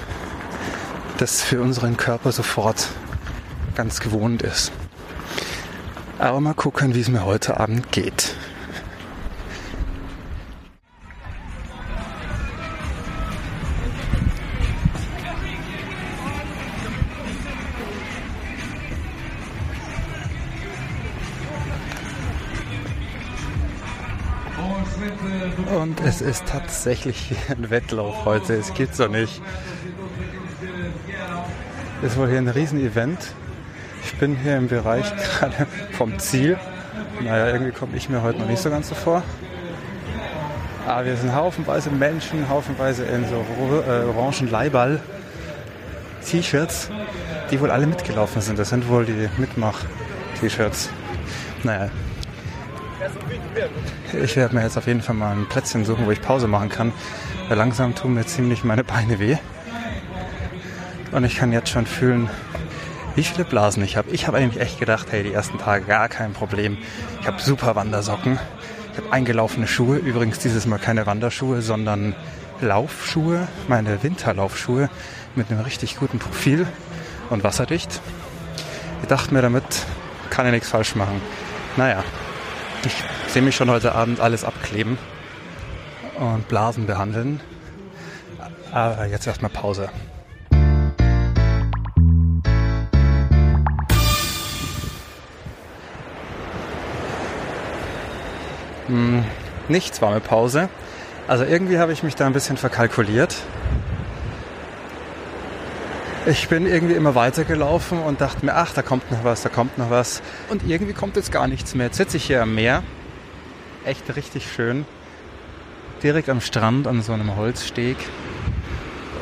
das 1.18 1.42
für 1.42 1.60
unseren 1.60 1.96
Körper 1.96 2.32
sofort 2.32 2.88
ganz 3.74 4.00
gewohnt 4.00 4.42
ist. 4.42 4.72
Aber 6.18 6.40
mal 6.40 6.54
gucken, 6.54 6.94
wie 6.94 7.00
es 7.00 7.08
mir 7.08 7.24
heute 7.24 7.60
Abend 7.60 7.92
geht. 7.92 8.34
Es 26.16 26.22
ist 26.22 26.46
tatsächlich 26.46 27.34
ein 27.48 27.68
Wettlauf 27.68 28.24
heute. 28.24 28.54
Es 28.54 28.72
gibt's 28.72 28.96
doch 28.96 29.08
nicht. 29.10 29.42
Es 32.02 32.12
ist 32.12 32.18
wohl 32.18 32.28
hier 32.28 32.38
ein 32.38 32.48
Riesen-Event. 32.48 33.18
Ich 34.02 34.14
bin 34.14 34.34
hier 34.36 34.56
im 34.56 34.68
Bereich 34.68 35.04
gerade 35.38 35.66
vom 35.92 36.18
Ziel. 36.18 36.58
Naja, 37.20 37.48
irgendwie 37.48 37.72
komme 37.72 37.96
ich 37.96 38.08
mir 38.08 38.22
heute 38.22 38.38
noch 38.38 38.48
nicht 38.48 38.62
so 38.62 38.70
ganz 38.70 38.88
so 38.88 38.94
vor. 38.94 39.22
Aber 40.86 41.04
wir 41.04 41.16
sind 41.16 41.34
haufenweise 41.34 41.90
Menschen, 41.90 42.48
haufenweise 42.48 43.04
in 43.04 43.26
so 43.28 43.44
äh, 43.86 44.04
orangen 44.04 44.50
Leiball 44.50 45.02
T-Shirts, 46.24 46.90
die 47.50 47.60
wohl 47.60 47.70
alle 47.70 47.86
mitgelaufen 47.86 48.40
sind. 48.40 48.58
Das 48.58 48.70
sind 48.70 48.88
wohl 48.88 49.04
die 49.04 49.28
Mitmach-T-Shirts. 49.36 50.88
Naja, 51.62 51.90
ich 54.12 54.36
werde 54.36 54.54
mir 54.54 54.62
jetzt 54.62 54.76
auf 54.76 54.86
jeden 54.86 55.02
Fall 55.02 55.14
mal 55.14 55.32
ein 55.32 55.48
Plätzchen 55.48 55.84
suchen, 55.84 56.06
wo 56.06 56.10
ich 56.10 56.20
Pause 56.20 56.46
machen 56.48 56.68
kann. 56.68 56.92
Weil 57.48 57.56
langsam 57.56 57.94
tun 57.94 58.14
mir 58.14 58.26
ziemlich 58.26 58.64
meine 58.64 58.84
Beine 58.84 59.18
weh. 59.18 59.36
Und 61.12 61.24
ich 61.24 61.36
kann 61.36 61.52
jetzt 61.52 61.70
schon 61.70 61.86
fühlen, 61.86 62.28
wie 63.14 63.22
viele 63.22 63.44
Blasen 63.44 63.82
ich 63.82 63.96
habe. 63.96 64.10
Ich 64.10 64.26
habe 64.26 64.38
eigentlich 64.38 64.62
echt 64.62 64.78
gedacht, 64.78 65.08
hey, 65.10 65.22
die 65.22 65.32
ersten 65.32 65.58
Tage 65.58 65.84
gar 65.84 66.08
kein 66.08 66.32
Problem. 66.32 66.78
Ich 67.20 67.26
habe 67.26 67.40
super 67.40 67.74
Wandersocken. 67.74 68.38
Ich 68.92 68.98
habe 68.98 69.12
eingelaufene 69.12 69.66
Schuhe. 69.66 69.96
Übrigens 69.96 70.38
dieses 70.38 70.66
Mal 70.66 70.78
keine 70.78 71.06
Wanderschuhe, 71.06 71.62
sondern 71.62 72.14
Laufschuhe. 72.60 73.48
Meine 73.68 74.02
Winterlaufschuhe 74.02 74.90
mit 75.34 75.50
einem 75.50 75.60
richtig 75.60 75.96
guten 75.96 76.18
Profil 76.18 76.66
und 77.30 77.44
wasserdicht. 77.44 78.00
Ich 79.02 79.08
dachte 79.08 79.32
mir, 79.32 79.42
damit 79.42 79.64
kann 80.30 80.46
ich 80.46 80.52
nichts 80.52 80.68
falsch 80.68 80.94
machen. 80.94 81.20
Naja, 81.76 82.02
ich 82.86 83.32
sehe 83.32 83.42
mich 83.42 83.56
schon 83.56 83.68
heute 83.68 83.94
Abend 83.94 84.20
alles 84.20 84.44
abkleben 84.44 84.96
und 86.18 86.48
Blasen 86.48 86.86
behandeln. 86.86 87.40
Aber 88.72 89.06
jetzt 89.06 89.26
erstmal 89.26 89.50
Pause. 89.50 89.88
Hm, 98.86 99.24
nichts 99.68 100.00
war 100.00 100.10
eine 100.10 100.20
Pause. 100.20 100.68
Also 101.26 101.44
irgendwie 101.44 101.78
habe 101.78 101.92
ich 101.92 102.04
mich 102.04 102.14
da 102.14 102.26
ein 102.26 102.32
bisschen 102.32 102.56
verkalkuliert. 102.56 103.34
Ich 106.28 106.48
bin 106.48 106.66
irgendwie 106.66 106.94
immer 106.94 107.14
weitergelaufen 107.14 108.00
und 108.00 108.20
dachte 108.20 108.44
mir, 108.44 108.56
ach, 108.56 108.72
da 108.72 108.82
kommt 108.82 109.12
noch 109.12 109.22
was, 109.22 109.42
da 109.42 109.48
kommt 109.48 109.78
noch 109.78 109.90
was. 109.90 110.22
Und 110.48 110.66
irgendwie 110.66 110.92
kommt 110.92 111.14
jetzt 111.14 111.30
gar 111.30 111.46
nichts 111.46 111.76
mehr. 111.76 111.86
Jetzt 111.86 111.98
sitze 111.98 112.16
ich 112.16 112.24
hier 112.24 112.42
am 112.42 112.56
Meer. 112.56 112.82
Echt 113.84 114.16
richtig 114.16 114.50
schön. 114.50 114.86
Direkt 116.02 116.28
am 116.28 116.40
Strand 116.40 116.88
an 116.88 117.00
so 117.02 117.12
einem 117.12 117.36
Holzsteg. 117.36 117.96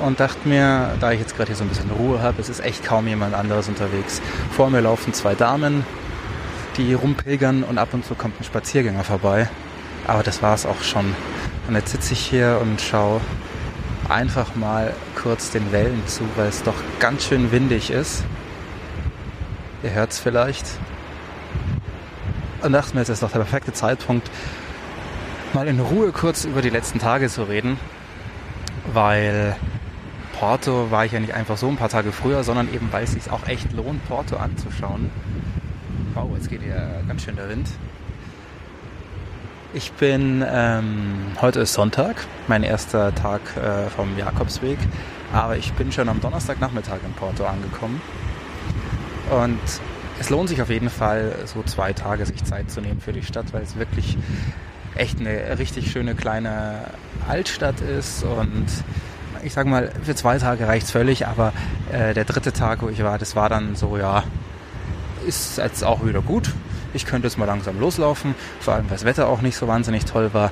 Und 0.01 0.19
dachte 0.19 0.49
mir, 0.49 0.97
da 0.99 1.13
ich 1.13 1.21
jetzt 1.21 1.37
gerade 1.37 1.49
hier 1.49 1.57
so 1.57 1.65
ein 1.65 1.69
bisschen 1.69 1.91
Ruhe 1.91 2.23
habe, 2.23 2.41
es 2.41 2.49
ist 2.49 2.65
echt 2.65 2.83
kaum 2.83 3.07
jemand 3.07 3.35
anderes 3.35 3.69
unterwegs. 3.69 4.23
Vor 4.53 4.71
mir 4.71 4.81
laufen 4.81 5.13
zwei 5.13 5.35
Damen, 5.35 5.85
die 6.79 6.95
rumpilgern 6.95 7.65
und 7.65 7.77
ab 7.77 7.93
und 7.93 8.07
zu 8.07 8.15
kommt 8.15 8.41
ein 8.41 8.45
Spaziergänger 8.45 9.05
vorbei. 9.05 9.51
Aber 10.07 10.23
das 10.23 10.41
war 10.41 10.55
es 10.55 10.65
auch 10.65 10.83
schon. 10.83 11.15
Und 11.69 11.75
jetzt 11.75 11.93
sitze 11.93 12.15
ich 12.15 12.21
hier 12.21 12.61
und 12.63 12.81
schaue 12.81 13.21
einfach 14.09 14.55
mal 14.55 14.95
kurz 15.25 15.51
den 15.51 15.73
Wellen 15.73 16.07
zu, 16.07 16.23
weil 16.37 16.49
es 16.49 16.63
doch 16.63 16.75
ganz 17.01 17.25
schön 17.25 17.51
windig 17.51 17.91
ist. 17.91 18.25
Ihr 19.83 19.91
hört 19.93 20.13
es 20.13 20.19
vielleicht. 20.19 20.67
Und 22.63 22.73
dachte 22.73 22.93
mir, 22.95 23.01
jetzt 23.01 23.09
ist 23.09 23.23
doch 23.23 23.33
der 23.33 23.39
perfekte 23.39 23.73
Zeitpunkt, 23.73 24.31
mal 25.55 25.67
in 25.67 25.81
Ruhe 25.81 26.13
kurz 26.13 26.45
über 26.45 26.61
die 26.61 26.69
letzten 26.69 26.99
Tage 26.99 27.29
zu 27.31 27.45
reden, 27.45 27.79
weil 28.93 29.57
Porto 30.39 30.91
war 30.91 31.07
ich 31.07 31.13
ja 31.13 31.21
nicht 31.21 31.33
einfach 31.33 31.57
so 31.57 31.69
ein 31.69 31.77
paar 31.77 31.89
Tage 31.89 32.13
früher, 32.13 32.45
sondern 32.45 32.73
eben, 32.73 32.93
weil 32.93 33.05
es 33.05 33.13
sich 33.13 33.31
auch 33.31 33.49
echt 33.49 33.73
lohnt, 33.73 34.07
Porto 34.07 34.37
anzuschauen. 34.37 35.11
Wow, 36.13 36.33
jetzt 36.35 36.51
geht 36.51 36.61
hier 36.61 37.03
ganz 37.09 37.23
schön 37.23 37.37
der 37.37 37.49
Wind. 37.49 37.71
Ich 39.75 39.91
bin, 39.91 40.45
ähm, 40.49 41.33
heute 41.43 41.59
ist 41.59 41.73
Sonntag, 41.73 42.15
mein 42.47 42.63
erster 42.63 43.13
Tag 43.13 43.41
äh, 43.57 43.91
vom 43.91 44.17
Jakobsweg, 44.17 44.79
aber 45.33 45.57
ich 45.57 45.73
bin 45.73 45.91
schon 45.91 46.09
am 46.09 46.21
Donnerstagnachmittag 46.21 46.99
in 47.05 47.13
Porto 47.15 47.45
angekommen. 47.45 48.01
Und 49.33 49.59
es 50.21 50.31
lohnt 50.31 50.49
sich 50.49 50.63
auf 50.63 50.71
jeden 50.71 50.91
Fall, 50.91 51.35
so 51.47 51.65
zwei 51.65 51.93
Tage 51.93 52.25
sich 52.25 52.45
Zeit 52.45 52.71
zu 52.71 52.83
nehmen 52.83 53.01
für 53.01 53.13
die 53.13 53.25
Stadt, 53.25 53.53
weil 53.53 53.63
es 53.63 53.75
wirklich 53.75 54.17
echt 54.95 55.19
eine 55.19 55.59
richtig 55.59 55.91
schöne 55.91 56.15
kleine 56.15 56.83
Altstadt 57.27 57.81
ist 57.81 58.23
und 58.23 58.67
ich 59.43 59.55
sag 59.55 59.67
mal, 59.67 59.91
für 60.05 60.15
zwei 60.15 60.39
Tage 60.39 60.69
reicht 60.69 60.87
es 60.87 60.93
völlig, 60.93 61.27
aber 61.27 61.53
äh, 61.91 62.15
der 62.15 62.25
dritte 62.25 62.53
Tag, 62.53 62.81
wo 62.83 62.91
ich 62.91 63.03
war, 63.03 63.19
das 63.19 63.35
war 63.35 63.49
dann 63.49 63.75
so, 63.75 63.99
ja, 63.99 64.23
ist 65.27 65.59
jetzt 65.59 65.83
auch 65.83 66.07
wieder 66.07 66.23
gut 66.23 66.53
ich 66.95 67.07
könnte 67.07 67.29
jetzt 67.29 67.39
mal 67.39 67.45
langsam 67.45 67.79
loslaufen, 67.79 68.35
vor 68.61 68.75
allem 68.75 68.85
weil 68.89 68.97
das 68.97 69.05
Wetter 69.05 69.29
auch 69.29 69.43
nicht 69.43 69.57
so 69.57 69.69
wahnsinnig 69.69 70.05
toll 70.05 70.31
war. 70.33 70.51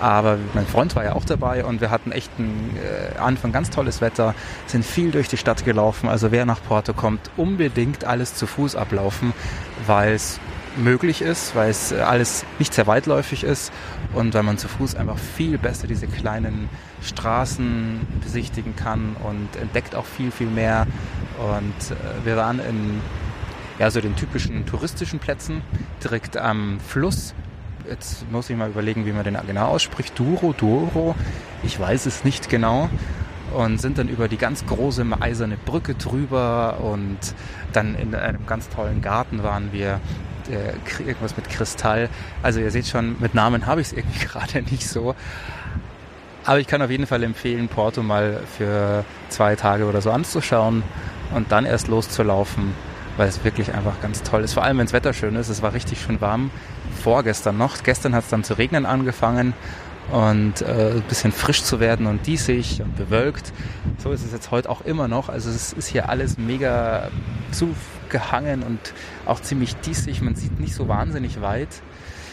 Aber 0.00 0.38
mein 0.54 0.66
Freund 0.66 0.96
war 0.96 1.04
ja 1.04 1.14
auch 1.14 1.26
dabei 1.26 1.64
und 1.64 1.82
wir 1.82 1.90
hatten 1.90 2.10
echt 2.10 2.30
ein 2.38 2.76
äh, 2.76 3.18
Anfang 3.18 3.52
ganz 3.52 3.68
tolles 3.68 4.00
Wetter, 4.00 4.34
sind 4.66 4.84
viel 4.84 5.10
durch 5.10 5.28
die 5.28 5.36
Stadt 5.36 5.64
gelaufen. 5.66 6.08
Also 6.08 6.32
wer 6.32 6.46
nach 6.46 6.62
Porto 6.62 6.94
kommt, 6.94 7.30
unbedingt 7.36 8.04
alles 8.04 8.34
zu 8.34 8.46
Fuß 8.46 8.76
ablaufen, 8.76 9.34
weil 9.86 10.14
es 10.14 10.40
möglich 10.76 11.20
ist, 11.20 11.54
weil 11.54 11.70
es 11.70 11.92
äh, 11.92 12.00
alles 12.00 12.46
nicht 12.58 12.72
sehr 12.72 12.86
weitläufig 12.86 13.44
ist 13.44 13.72
und 14.14 14.32
weil 14.32 14.42
man 14.42 14.56
zu 14.56 14.68
Fuß 14.68 14.94
einfach 14.94 15.18
viel 15.18 15.58
besser 15.58 15.86
diese 15.86 16.06
kleinen 16.06 16.70
Straßen 17.02 18.00
besichtigen 18.22 18.76
kann 18.76 19.16
und 19.22 19.60
entdeckt 19.60 19.94
auch 19.94 20.06
viel, 20.06 20.30
viel 20.30 20.48
mehr. 20.48 20.86
Und 21.38 21.90
äh, 21.90 22.24
wir 22.24 22.36
waren 22.36 22.58
in 22.60 23.00
ja, 23.80 23.90
so 23.90 24.02
den 24.02 24.14
typischen 24.14 24.66
touristischen 24.66 25.18
Plätzen 25.20 25.62
direkt 26.04 26.36
am 26.36 26.78
Fluss. 26.86 27.34
Jetzt 27.88 28.30
muss 28.30 28.50
ich 28.50 28.56
mal 28.56 28.68
überlegen, 28.68 29.06
wie 29.06 29.12
man 29.12 29.24
den 29.24 29.38
genau 29.46 29.68
ausspricht. 29.68 30.16
Duro, 30.18 30.52
Duro, 30.52 31.14
ich 31.62 31.80
weiß 31.80 32.04
es 32.04 32.22
nicht 32.22 32.50
genau. 32.50 32.90
Und 33.54 33.80
sind 33.80 33.96
dann 33.96 34.08
über 34.08 34.28
die 34.28 34.36
ganz 34.36 34.66
große 34.66 35.04
eiserne 35.18 35.56
Brücke 35.56 35.94
drüber 35.94 36.78
und 36.82 37.18
dann 37.72 37.94
in 37.94 38.14
einem 38.14 38.44
ganz 38.46 38.68
tollen 38.68 39.00
Garten 39.00 39.42
waren 39.42 39.72
wir 39.72 39.98
äh, 40.50 40.74
irgendwas 41.00 41.34
mit 41.36 41.48
Kristall. 41.48 42.10
Also 42.42 42.60
ihr 42.60 42.70
seht 42.70 42.86
schon, 42.86 43.16
mit 43.18 43.34
Namen 43.34 43.64
habe 43.64 43.80
ich 43.80 43.88
es 43.88 43.92
irgendwie 43.94 44.26
gerade 44.26 44.60
nicht 44.60 44.86
so. 44.86 45.14
Aber 46.44 46.60
ich 46.60 46.66
kann 46.66 46.82
auf 46.82 46.90
jeden 46.90 47.06
Fall 47.06 47.22
empfehlen, 47.22 47.68
Porto 47.68 48.02
mal 48.02 48.42
für 48.58 49.06
zwei 49.30 49.56
Tage 49.56 49.86
oder 49.86 50.02
so 50.02 50.10
anzuschauen 50.10 50.82
und 51.34 51.50
dann 51.50 51.64
erst 51.64 51.88
loszulaufen 51.88 52.74
weil 53.20 53.28
es 53.28 53.44
wirklich 53.44 53.74
einfach 53.74 54.00
ganz 54.00 54.22
toll 54.22 54.42
ist. 54.44 54.54
Vor 54.54 54.64
allem, 54.64 54.78
wenn 54.78 54.86
das 54.86 54.94
Wetter 54.94 55.12
schön 55.12 55.36
ist. 55.36 55.50
Es 55.50 55.60
war 55.60 55.74
richtig 55.74 56.00
schön 56.00 56.22
warm. 56.22 56.50
Vorgestern 57.02 57.58
noch. 57.58 57.82
Gestern 57.82 58.14
hat 58.14 58.24
es 58.24 58.30
dann 58.30 58.44
zu 58.44 58.56
regnen 58.56 58.86
angefangen 58.86 59.52
und 60.10 60.62
äh, 60.62 60.92
ein 60.92 61.02
bisschen 61.02 61.30
frisch 61.30 61.62
zu 61.62 61.80
werden 61.80 62.06
und 62.06 62.26
diesig 62.26 62.80
und 62.80 62.96
bewölkt. 62.96 63.52
So 63.98 64.10
ist 64.12 64.24
es 64.24 64.32
jetzt 64.32 64.50
heute 64.50 64.70
auch 64.70 64.80
immer 64.80 65.06
noch. 65.06 65.28
Also 65.28 65.50
es 65.50 65.74
ist 65.74 65.88
hier 65.88 66.08
alles 66.08 66.38
mega 66.38 67.10
zugehangen 67.52 68.62
und 68.62 68.94
auch 69.26 69.42
ziemlich 69.42 69.76
diesig. 69.76 70.22
Man 70.22 70.34
sieht 70.34 70.58
nicht 70.58 70.74
so 70.74 70.88
wahnsinnig 70.88 71.42
weit. 71.42 71.82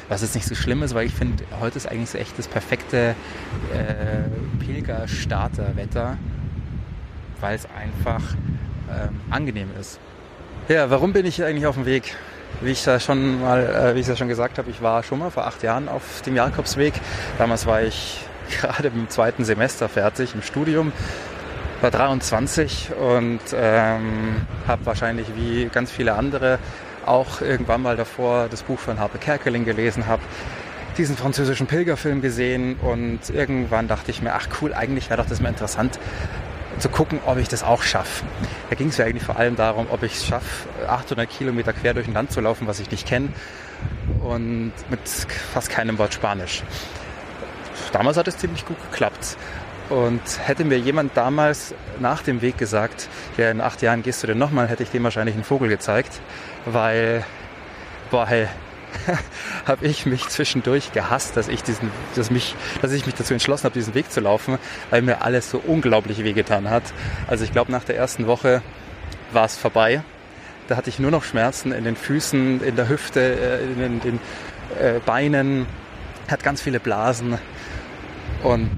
Was 0.08 0.22
jetzt 0.22 0.36
nicht 0.36 0.48
so 0.48 0.56
schlimm 0.56 0.84
ist, 0.84 0.96
weil 0.96 1.06
ich 1.06 1.14
finde, 1.14 1.44
heute 1.60 1.76
ist 1.76 1.92
eigentlich 1.92 2.16
echt 2.16 2.40
das 2.40 2.48
perfekte 2.48 3.14
äh, 3.74 4.64
Pilger-Starter-Wetter, 4.64 6.18
weil 7.42 7.56
es 7.58 7.66
einfach 7.66 8.24
ähm, 8.90 9.20
angenehm 9.30 9.68
ist. 9.78 10.00
Ja, 10.70 10.90
warum 10.90 11.14
bin 11.14 11.26
ich 11.26 11.42
eigentlich 11.42 11.66
auf 11.66 11.76
dem 11.76 11.86
Weg? 11.86 12.14
Wie 12.60 12.72
ich 12.72 12.84
da 12.84 13.00
schon 13.00 13.40
mal, 13.40 13.64
äh, 13.64 13.96
wie 13.96 14.02
ich 14.02 14.08
ja 14.08 14.18
schon 14.18 14.28
gesagt 14.28 14.58
habe, 14.58 14.70
ich 14.70 14.82
war 14.82 15.02
schon 15.02 15.18
mal 15.18 15.32
vor 15.32 15.48
acht 15.48 15.64
Jahren 15.64 15.88
auf 15.88 16.22
dem 16.24 16.36
Jakobsweg. 16.36 16.94
Damals 17.38 17.66
war 17.66 17.84
ich 17.84 18.20
gerade 18.60 18.90
im 18.90 19.08
zweiten 19.10 19.46
Semester 19.46 19.88
fertig 19.88 20.36
im 20.36 20.42
Studium, 20.42 20.92
war 21.80 21.90
23 21.90 22.90
und 23.00 23.40
ähm, 23.56 24.46
habe 24.68 24.86
wahrscheinlich 24.86 25.28
wie 25.38 25.70
ganz 25.72 25.90
viele 25.90 26.16
andere 26.16 26.60
auch 27.06 27.40
irgendwann 27.40 27.82
mal 27.82 27.96
davor 27.96 28.48
das 28.52 28.64
Buch 28.64 28.80
von 28.80 29.00
Harpe 29.00 29.20
Kerkeling 29.20 29.64
gelesen 29.64 30.06
habe, 30.06 30.22
diesen 30.98 31.16
französischen 31.16 31.68
Pilgerfilm 31.68 32.22
gesehen 32.22 32.76
und 32.76 33.30
irgendwann 33.30 33.88
dachte 33.88 34.12
ich 34.12 34.22
mir, 34.22 34.34
ach 34.34 34.50
cool, 34.62 34.74
eigentlich 34.74 35.10
wäre 35.10 35.22
doch 35.22 35.30
das 35.30 35.40
mal 35.40 35.48
interessant, 35.48 35.98
zu 36.80 36.90
gucken, 36.90 37.20
ob 37.26 37.38
ich 37.38 37.48
das 37.48 37.64
auch 37.64 37.84
schaffe. 37.84 38.26
Da 38.70 38.76
ging 38.76 38.90
es 38.90 38.98
ja 38.98 39.06
eigentlich 39.06 39.24
vor 39.24 39.38
allem 39.38 39.56
darum, 39.56 39.88
ob 39.90 40.04
ich 40.04 40.14
es 40.14 40.26
schaffe, 40.26 40.68
800 40.88 41.30
Kilometer 41.30 41.74
quer 41.74 41.94
durch 41.94 42.08
ein 42.08 42.14
Land 42.14 42.32
zu 42.32 42.42
laufen, 42.42 42.68
was 42.68 42.80
ich 42.80 42.92
nicht 42.92 43.08
kenne 43.08 43.30
und 44.24 44.74
mit 44.90 45.00
fast 45.54 45.70
keinem 45.70 45.98
Wort 45.98 46.14
Spanisch. 46.14 46.64
Damals 47.92 48.18
hat 48.18 48.28
es 48.28 48.38
ziemlich 48.38 48.66
gut 48.66 48.78
geklappt. 48.92 49.38
Und 49.90 50.22
hätte 50.46 50.66
mir 50.66 50.78
jemand 50.78 51.16
damals 51.16 51.74
nach 52.00 52.22
dem 52.22 52.42
Weg 52.42 52.58
gesagt, 52.58 53.08
ja, 53.38 53.50
in 53.50 53.62
acht 53.62 53.82
Jahren 53.82 54.04
gehst 54.04 54.22
du 54.22 54.28
denn 54.28 54.38
nochmal, 54.38 54.68
hätte 54.68 54.84
ich 54.84 54.90
dem 54.90 55.06
wahrscheinlich 55.06 55.34
einen 55.34 55.46
Vogel 55.46 55.70
gezeigt, 55.70 56.20
weil, 56.66 57.24
boah, 58.12 58.28
hey, 58.28 58.50
habe 59.66 59.86
ich 59.86 60.06
mich 60.06 60.28
zwischendurch 60.28 60.92
gehasst, 60.92 61.38
dass 61.38 61.48
ich 61.48 61.64
diesen, 61.64 61.92
dass 62.16 62.32
mich, 62.32 62.56
dass 62.82 62.92
ich 62.92 63.06
mich 63.06 63.16
dazu 63.16 63.34
entschlossen 63.34 63.66
habe, 63.66 63.74
diesen 63.74 63.94
Weg 63.94 64.12
zu 64.12 64.20
laufen, 64.20 64.58
weil 64.90 65.02
mir 65.02 65.22
alles 65.22 65.50
so 65.50 65.62
unglaublich 65.66 66.24
wehgetan 66.24 66.70
hat. 66.70 66.84
Also 67.28 67.44
ich 67.44 67.52
glaube, 67.52 67.72
nach 67.72 67.84
der 67.84 67.98
ersten 67.98 68.28
Woche 68.28 68.62
war 69.32 69.46
es 69.46 69.58
vorbei. 69.58 70.02
Da 70.68 70.76
hatte 70.76 70.90
ich 70.90 71.00
nur 71.00 71.12
noch 71.12 71.24
Schmerzen 71.24 71.72
in 71.72 71.84
den 71.84 71.96
Füßen, 71.96 72.64
in 72.64 72.76
der 72.76 72.90
Hüfte, 72.90 73.22
äh, 73.22 73.84
in 73.86 74.02
den 74.02 74.20
äh, 74.80 75.00
Beinen, 75.06 75.66
hat 76.28 76.44
ganz 76.44 76.62
viele 76.62 76.80
Blasen 76.80 77.38
und 78.44 78.70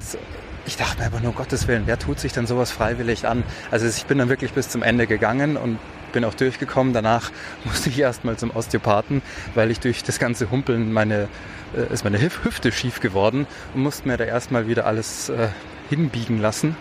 ich 0.65 0.77
dachte 0.77 0.99
mir 0.99 1.07
aber 1.07 1.19
nur, 1.19 1.33
Gottes 1.33 1.67
Willen, 1.67 1.83
wer 1.87 1.97
tut 1.97 2.19
sich 2.19 2.31
denn 2.31 2.45
sowas 2.45 2.69
freiwillig 2.69 3.27
an? 3.27 3.43
Also 3.71 3.87
ich 3.87 4.05
bin 4.05 4.19
dann 4.19 4.29
wirklich 4.29 4.53
bis 4.53 4.69
zum 4.69 4.83
Ende 4.83 5.07
gegangen 5.07 5.57
und 5.57 5.79
bin 6.11 6.25
auch 6.25 6.33
durchgekommen. 6.33 6.93
Danach 6.93 7.31
musste 7.65 7.89
ich 7.89 7.99
erstmal 7.99 8.37
zum 8.37 8.55
Osteopathen, 8.55 9.21
weil 9.55 9.71
ich 9.71 9.79
durch 9.79 10.03
das 10.03 10.19
ganze 10.19 10.51
Humpeln 10.51 10.91
meine, 10.91 11.27
äh, 11.75 11.93
ist 11.93 12.03
meine 12.03 12.21
Hüfte 12.21 12.71
schief 12.71 12.99
geworden 12.99 13.47
und 13.73 13.81
musste 13.81 14.07
mir 14.07 14.17
da 14.17 14.25
erstmal 14.25 14.67
wieder 14.67 14.85
alles 14.85 15.29
äh, 15.29 15.49
hinbiegen 15.89 16.39
lassen. 16.39 16.75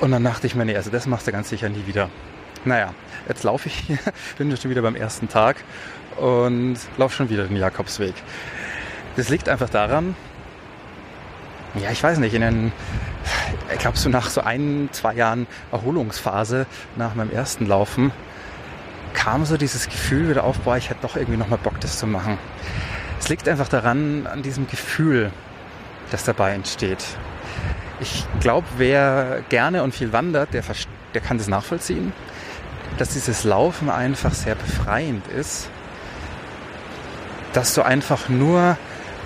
Und 0.00 0.10
dann 0.10 0.24
dachte 0.24 0.46
ich 0.46 0.54
mir, 0.54 0.64
nee, 0.64 0.76
also 0.76 0.90
das 0.90 1.06
machst 1.06 1.26
du 1.26 1.32
ganz 1.32 1.48
sicher 1.48 1.68
nie 1.68 1.86
wieder. 1.86 2.10
Naja, 2.64 2.92
jetzt 3.28 3.44
laufe 3.44 3.68
ich 3.68 3.74
hier, 3.74 3.98
bin 4.38 4.54
schon 4.56 4.70
wieder 4.70 4.82
beim 4.82 4.96
ersten 4.96 5.28
Tag 5.28 5.56
und 6.16 6.76
laufe 6.96 7.14
schon 7.14 7.30
wieder 7.30 7.44
den 7.44 7.56
Jakobsweg. 7.56 8.14
Das 9.16 9.28
liegt 9.28 9.48
einfach 9.48 9.70
daran, 9.70 10.14
ja, 11.82 11.90
ich 11.90 12.02
weiß 12.02 12.18
nicht, 12.18 12.34
in 12.34 12.40
den 12.40 12.72
ich 13.72 13.78
glaube, 13.78 13.98
so 13.98 14.08
nach 14.08 14.30
so 14.30 14.40
ein, 14.40 14.88
zwei 14.92 15.14
Jahren 15.14 15.46
Erholungsphase 15.72 16.66
nach 16.96 17.14
meinem 17.14 17.30
ersten 17.30 17.66
Laufen 17.66 18.12
kam 19.14 19.44
so 19.44 19.56
dieses 19.56 19.88
Gefühl 19.88 20.28
wieder 20.28 20.44
auf, 20.44 20.58
boah, 20.60 20.76
ich 20.76 20.90
hätte 20.90 21.00
doch 21.02 21.16
irgendwie 21.16 21.38
nochmal 21.38 21.58
Bock, 21.58 21.80
das 21.80 21.98
zu 21.98 22.06
machen. 22.06 22.38
Es 23.18 23.28
liegt 23.28 23.48
einfach 23.48 23.68
daran, 23.68 24.26
an 24.26 24.42
diesem 24.42 24.66
Gefühl, 24.68 25.32
das 26.10 26.24
dabei 26.24 26.52
entsteht. 26.52 27.04
Ich 27.98 28.26
glaube, 28.40 28.66
wer 28.76 29.42
gerne 29.48 29.82
und 29.82 29.94
viel 29.94 30.12
wandert, 30.12 30.52
der, 30.52 30.62
der 31.14 31.20
kann 31.20 31.38
das 31.38 31.48
nachvollziehen, 31.48 32.12
dass 32.98 33.10
dieses 33.10 33.44
Laufen 33.44 33.90
einfach 33.90 34.34
sehr 34.34 34.54
befreiend 34.54 35.26
ist, 35.28 35.70
dass 37.52 37.74
du 37.74 37.82
einfach 37.82 38.28
nur 38.28 38.76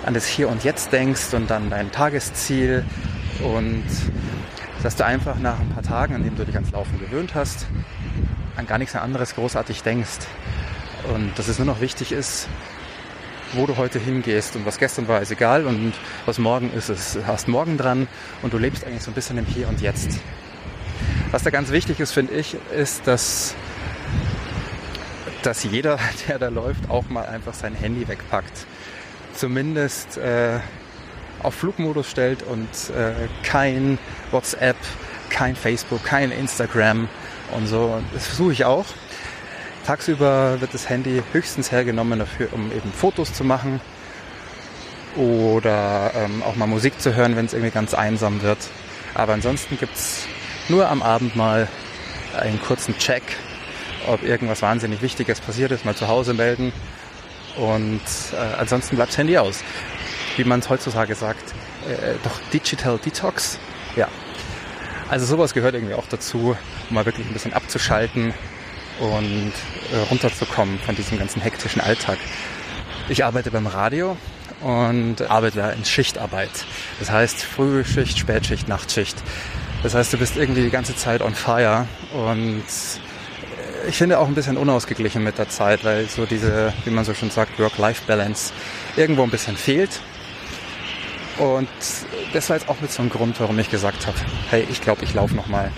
an 0.05 0.13
das 0.13 0.25
Hier 0.25 0.47
und 0.49 0.63
Jetzt 0.63 0.93
denkst 0.93 1.33
und 1.33 1.51
an 1.51 1.69
dein 1.69 1.91
Tagesziel 1.91 2.85
und 3.43 3.83
dass 4.83 4.95
du 4.95 5.05
einfach 5.05 5.37
nach 5.37 5.59
ein 5.59 5.69
paar 5.69 5.83
Tagen, 5.83 6.15
an 6.15 6.23
denen 6.23 6.35
du 6.35 6.45
dich 6.45 6.55
ans 6.55 6.71
Laufen 6.71 6.99
gewöhnt 6.99 7.35
hast, 7.35 7.67
an 8.55 8.65
gar 8.65 8.77
nichts 8.77 8.95
anderes 8.95 9.35
großartig 9.35 9.83
denkst. 9.83 10.19
Und 11.13 11.37
dass 11.37 11.47
es 11.47 11.57
nur 11.57 11.65
noch 11.65 11.81
wichtig 11.81 12.11
ist, 12.11 12.47
wo 13.53 13.65
du 13.65 13.77
heute 13.77 13.99
hingehst 13.99 14.55
und 14.55 14.65
was 14.65 14.77
gestern 14.77 15.07
war, 15.07 15.21
ist 15.21 15.31
egal 15.31 15.65
und 15.65 15.93
was 16.25 16.37
morgen 16.37 16.71
ist, 16.73 16.89
ist 16.89 17.19
hast 17.25 17.47
morgen 17.47 17.77
dran 17.77 18.07
und 18.41 18.53
du 18.53 18.57
lebst 18.57 18.85
eigentlich 18.85 19.03
so 19.03 19.11
ein 19.11 19.13
bisschen 19.13 19.37
im 19.37 19.45
Hier 19.45 19.67
und 19.67 19.81
Jetzt. 19.81 20.19
Was 21.31 21.43
da 21.43 21.49
ganz 21.49 21.71
wichtig 21.71 21.99
ist, 21.99 22.11
finde 22.11 22.33
ich, 22.33 22.55
ist, 22.75 23.07
dass, 23.07 23.55
dass 25.43 25.63
jeder, 25.63 25.97
der 26.27 26.39
da 26.39 26.49
läuft, 26.49 26.89
auch 26.89 27.09
mal 27.09 27.25
einfach 27.25 27.53
sein 27.53 27.73
Handy 27.73 28.07
wegpackt. 28.07 28.65
Zumindest 29.33 30.17
äh, 30.17 30.59
auf 31.43 31.55
Flugmodus 31.55 32.09
stellt 32.09 32.43
und 32.43 32.67
äh, 32.95 33.27
kein 33.43 33.97
WhatsApp, 34.31 34.77
kein 35.29 35.55
Facebook, 35.55 36.03
kein 36.03 36.31
Instagram 36.31 37.07
und 37.55 37.67
so. 37.67 38.01
Das 38.13 38.27
versuche 38.27 38.53
ich 38.53 38.65
auch. 38.65 38.85
Tagsüber 39.85 40.61
wird 40.61 40.73
das 40.73 40.89
Handy 40.89 41.23
höchstens 41.31 41.71
hergenommen 41.71 42.19
dafür, 42.19 42.49
um 42.51 42.71
eben 42.71 42.91
Fotos 42.93 43.33
zu 43.33 43.43
machen 43.43 43.81
oder 45.15 46.11
ähm, 46.15 46.43
auch 46.43 46.55
mal 46.55 46.67
Musik 46.67 47.01
zu 47.01 47.15
hören, 47.15 47.35
wenn 47.35 47.45
es 47.45 47.53
irgendwie 47.53 47.71
ganz 47.71 47.93
einsam 47.93 48.41
wird. 48.41 48.59
Aber 49.13 49.33
ansonsten 49.33 49.77
gibt 49.77 49.95
es 49.95 50.25
nur 50.69 50.87
am 50.87 51.01
Abend 51.01 51.35
mal 51.35 51.67
einen 52.39 52.61
kurzen 52.61 52.97
Check, 52.97 53.23
ob 54.07 54.23
irgendwas 54.23 54.61
wahnsinnig 54.61 55.01
Wichtiges 55.01 55.41
passiert 55.41 55.71
ist, 55.71 55.83
mal 55.83 55.95
zu 55.95 56.07
Hause 56.07 56.33
melden. 56.33 56.71
Und 57.57 57.99
äh, 58.33 58.59
ansonsten 58.59 58.95
bleibt 58.95 59.11
das 59.11 59.17
Handy 59.17 59.37
aus 59.37 59.63
wie 60.37 60.43
man 60.43 60.59
es 60.59 60.69
heutzutage 60.69 61.15
sagt, 61.15 61.53
äh, 61.87 62.15
doch 62.23 62.39
Digital 62.53 62.97
Detox. 62.97 63.59
Ja. 63.95 64.07
Also 65.09 65.25
sowas 65.25 65.53
gehört 65.53 65.75
irgendwie 65.75 65.93
auch 65.93 66.07
dazu, 66.09 66.55
um 66.89 66.95
mal 66.95 67.05
wirklich 67.05 67.27
ein 67.27 67.33
bisschen 67.33 67.53
abzuschalten 67.53 68.33
und 68.99 69.53
äh, 69.91 69.97
runterzukommen 70.09 70.79
von 70.79 70.95
diesem 70.95 71.17
ganzen 71.19 71.41
hektischen 71.41 71.81
Alltag. 71.81 72.17
Ich 73.09 73.25
arbeite 73.25 73.51
beim 73.51 73.67
Radio 73.67 74.15
und 74.61 75.21
arbeite 75.23 75.57
da 75.57 75.71
in 75.71 75.83
Schichtarbeit. 75.83 76.51
Das 76.99 77.11
heißt 77.11 77.43
Frühschicht, 77.43 78.17
Spätschicht, 78.17 78.67
Nachtschicht. 78.67 79.17
Das 79.83 79.95
heißt, 79.95 80.13
du 80.13 80.17
bist 80.17 80.37
irgendwie 80.37 80.61
die 80.61 80.69
ganze 80.69 80.95
Zeit 80.95 81.21
on 81.21 81.33
fire 81.33 81.87
und 82.13 82.63
äh, 82.63 83.89
ich 83.89 83.97
finde 83.97 84.19
auch 84.19 84.27
ein 84.27 84.35
bisschen 84.35 84.57
unausgeglichen 84.57 85.23
mit 85.23 85.39
der 85.39 85.49
Zeit, 85.49 85.83
weil 85.83 86.07
so 86.07 86.25
diese, 86.25 86.71
wie 86.85 86.91
man 86.91 87.03
so 87.03 87.13
schon 87.13 87.31
sagt, 87.31 87.59
Work-Life-Balance 87.59 88.53
irgendwo 88.95 89.23
ein 89.23 89.31
bisschen 89.31 89.57
fehlt. 89.57 89.99
Und 91.41 91.69
das 92.33 92.49
war 92.49 92.57
jetzt 92.57 92.69
auch 92.69 92.79
mit 92.81 92.91
so 92.91 93.01
einem 93.01 93.09
Grund, 93.09 93.39
warum 93.39 93.57
ich 93.57 93.71
gesagt 93.71 94.05
habe, 94.05 94.15
hey, 94.51 94.67
ich 94.69 94.79
glaube, 94.79 95.03
ich 95.03 95.15
laufe 95.15 95.35
nochmal. 95.35 95.71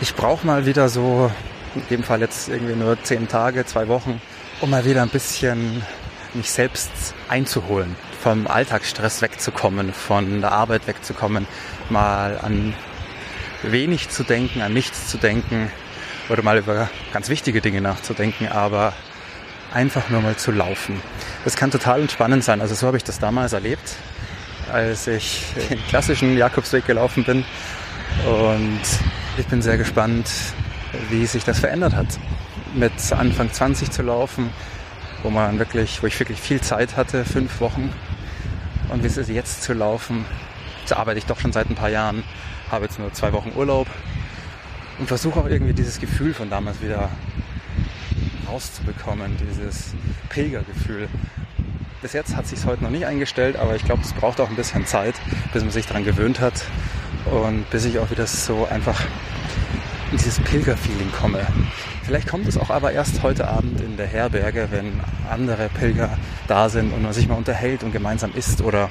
Ich 0.00 0.14
brauche 0.14 0.46
mal 0.46 0.66
wieder 0.66 0.88
so, 0.88 1.32
in 1.74 1.82
dem 1.90 2.04
Fall 2.04 2.20
jetzt 2.20 2.48
irgendwie 2.48 2.76
nur 2.76 3.02
zehn 3.02 3.26
Tage, 3.26 3.66
zwei 3.66 3.88
Wochen, 3.88 4.20
um 4.60 4.70
mal 4.70 4.84
wieder 4.84 5.02
ein 5.02 5.08
bisschen 5.08 5.82
mich 6.32 6.52
selbst 6.52 6.92
einzuholen, 7.28 7.96
vom 8.22 8.46
Alltagsstress 8.46 9.20
wegzukommen, 9.20 9.92
von 9.92 10.40
der 10.40 10.52
Arbeit 10.52 10.86
wegzukommen, 10.86 11.48
mal 11.90 12.38
an 12.38 12.72
wenig 13.64 14.10
zu 14.10 14.22
denken, 14.22 14.62
an 14.62 14.72
nichts 14.72 15.08
zu 15.08 15.18
denken 15.18 15.72
oder 16.28 16.44
mal 16.44 16.58
über 16.58 16.88
ganz 17.12 17.28
wichtige 17.28 17.60
Dinge 17.60 17.80
nachzudenken, 17.80 18.46
aber 18.46 18.92
einfach 19.72 20.08
nur 20.08 20.20
mal 20.20 20.36
zu 20.36 20.52
laufen. 20.52 21.02
Das 21.44 21.56
kann 21.56 21.72
total 21.72 22.00
entspannend 22.00 22.44
sein. 22.44 22.60
Also 22.60 22.76
so 22.76 22.86
habe 22.86 22.96
ich 22.96 23.02
das 23.02 23.18
damals 23.18 23.54
erlebt 23.54 23.96
als 24.72 25.06
ich 25.06 25.44
den 25.70 25.84
klassischen 25.86 26.36
Jakobsweg 26.36 26.86
gelaufen 26.86 27.24
bin. 27.24 27.44
Und 28.26 28.80
ich 29.38 29.46
bin 29.46 29.62
sehr 29.62 29.76
gespannt, 29.76 30.30
wie 31.10 31.26
sich 31.26 31.44
das 31.44 31.60
verändert 31.60 31.94
hat. 31.94 32.06
Mit 32.74 32.92
Anfang 33.12 33.52
20 33.52 33.90
zu 33.90 34.02
laufen, 34.02 34.50
wo 35.22 35.30
man 35.30 35.58
wirklich, 35.58 36.02
wo 36.02 36.06
ich 36.06 36.18
wirklich 36.18 36.40
viel 36.40 36.60
Zeit 36.60 36.96
hatte, 36.96 37.24
fünf 37.24 37.60
Wochen. 37.60 37.92
Und 38.90 39.02
wie 39.02 39.06
es 39.06 39.28
jetzt 39.28 39.62
zu 39.62 39.72
laufen, 39.72 40.24
da 40.88 40.96
arbeite 40.96 41.18
ich 41.18 41.26
doch 41.26 41.40
schon 41.40 41.52
seit 41.52 41.70
ein 41.70 41.74
paar 41.74 41.88
Jahren, 41.88 42.22
habe 42.70 42.84
jetzt 42.84 42.98
nur 42.98 43.12
zwei 43.12 43.32
Wochen 43.32 43.52
Urlaub 43.56 43.88
und 44.98 45.08
versuche 45.08 45.40
auch 45.40 45.48
irgendwie 45.48 45.72
dieses 45.72 45.98
Gefühl 45.98 46.34
von 46.34 46.50
damals 46.50 46.80
wieder 46.80 47.10
rauszubekommen, 48.48 49.36
dieses 49.50 49.94
Pilgergefühl. 50.28 51.08
Bis 52.04 52.12
jetzt 52.12 52.36
hat 52.36 52.46
sich 52.46 52.66
heute 52.66 52.84
noch 52.84 52.90
nicht 52.90 53.06
eingestellt, 53.06 53.56
aber 53.56 53.76
ich 53.76 53.82
glaube, 53.82 54.02
es 54.02 54.12
braucht 54.12 54.38
auch 54.38 54.50
ein 54.50 54.56
bisschen 54.56 54.84
Zeit, 54.84 55.14
bis 55.54 55.62
man 55.62 55.72
sich 55.72 55.86
daran 55.86 56.04
gewöhnt 56.04 56.38
hat 56.38 56.62
und 57.24 57.64
bis 57.70 57.86
ich 57.86 57.98
auch 57.98 58.10
wieder 58.10 58.26
so 58.26 58.66
einfach 58.66 59.00
in 60.10 60.18
dieses 60.18 60.38
Pilgerfeeling 60.40 61.10
komme. 61.12 61.46
Vielleicht 62.02 62.28
kommt 62.28 62.46
es 62.46 62.58
auch 62.58 62.68
aber 62.68 62.92
erst 62.92 63.22
heute 63.22 63.48
Abend 63.48 63.80
in 63.80 63.96
der 63.96 64.06
Herberge, 64.06 64.68
wenn 64.70 65.00
andere 65.30 65.70
Pilger 65.70 66.18
da 66.46 66.68
sind 66.68 66.92
und 66.92 67.00
man 67.00 67.14
sich 67.14 67.26
mal 67.26 67.36
unterhält 67.36 67.82
und 67.82 67.92
gemeinsam 67.92 68.32
isst 68.34 68.60
oder 68.60 68.90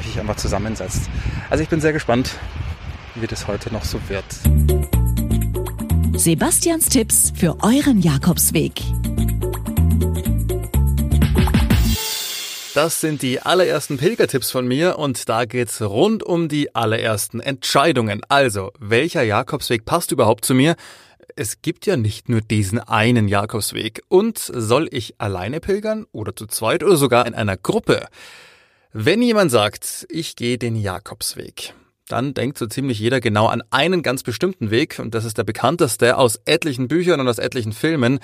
sich 0.00 0.20
einfach 0.20 0.36
zusammensetzt. 0.36 1.10
Also 1.50 1.64
ich 1.64 1.68
bin 1.68 1.80
sehr 1.80 1.92
gespannt, 1.92 2.36
wie 3.16 3.26
das 3.26 3.48
heute 3.48 3.72
noch 3.72 3.82
so 3.82 3.98
wird. 4.06 4.24
Sebastians 6.16 6.90
Tipps 6.90 7.32
für 7.34 7.56
euren 7.60 7.98
Jakobsweg. 8.00 8.82
Das 12.82 12.98
sind 12.98 13.20
die 13.20 13.40
allerersten 13.40 13.98
Pilgertipps 13.98 14.50
von 14.50 14.66
mir 14.66 14.98
und 14.98 15.28
da 15.28 15.44
geht's 15.44 15.82
rund 15.82 16.22
um 16.22 16.48
die 16.48 16.74
allerersten 16.74 17.38
Entscheidungen. 17.38 18.22
Also, 18.30 18.72
welcher 18.78 19.22
Jakobsweg 19.22 19.84
passt 19.84 20.12
überhaupt 20.12 20.46
zu 20.46 20.54
mir? 20.54 20.76
Es 21.36 21.60
gibt 21.60 21.84
ja 21.84 21.98
nicht 21.98 22.30
nur 22.30 22.40
diesen 22.40 22.78
einen 22.78 23.28
Jakobsweg. 23.28 24.00
Und 24.08 24.38
soll 24.38 24.88
ich 24.92 25.20
alleine 25.20 25.60
pilgern 25.60 26.06
oder 26.12 26.34
zu 26.34 26.46
zweit 26.46 26.82
oder 26.82 26.96
sogar 26.96 27.26
in 27.26 27.34
einer 27.34 27.58
Gruppe? 27.58 28.06
Wenn 28.94 29.20
jemand 29.20 29.50
sagt, 29.50 30.06
ich 30.08 30.34
gehe 30.34 30.56
den 30.56 30.74
Jakobsweg, 30.74 31.74
dann 32.08 32.32
denkt 32.32 32.56
so 32.56 32.66
ziemlich 32.66 32.98
jeder 32.98 33.20
genau 33.20 33.48
an 33.48 33.62
einen 33.68 34.02
ganz 34.02 34.22
bestimmten 34.22 34.70
Weg 34.70 34.98
und 34.98 35.14
das 35.14 35.26
ist 35.26 35.36
der 35.36 35.44
bekannteste 35.44 36.16
aus 36.16 36.40
etlichen 36.46 36.88
Büchern 36.88 37.20
und 37.20 37.28
aus 37.28 37.40
etlichen 37.40 37.74
Filmen. 37.74 38.20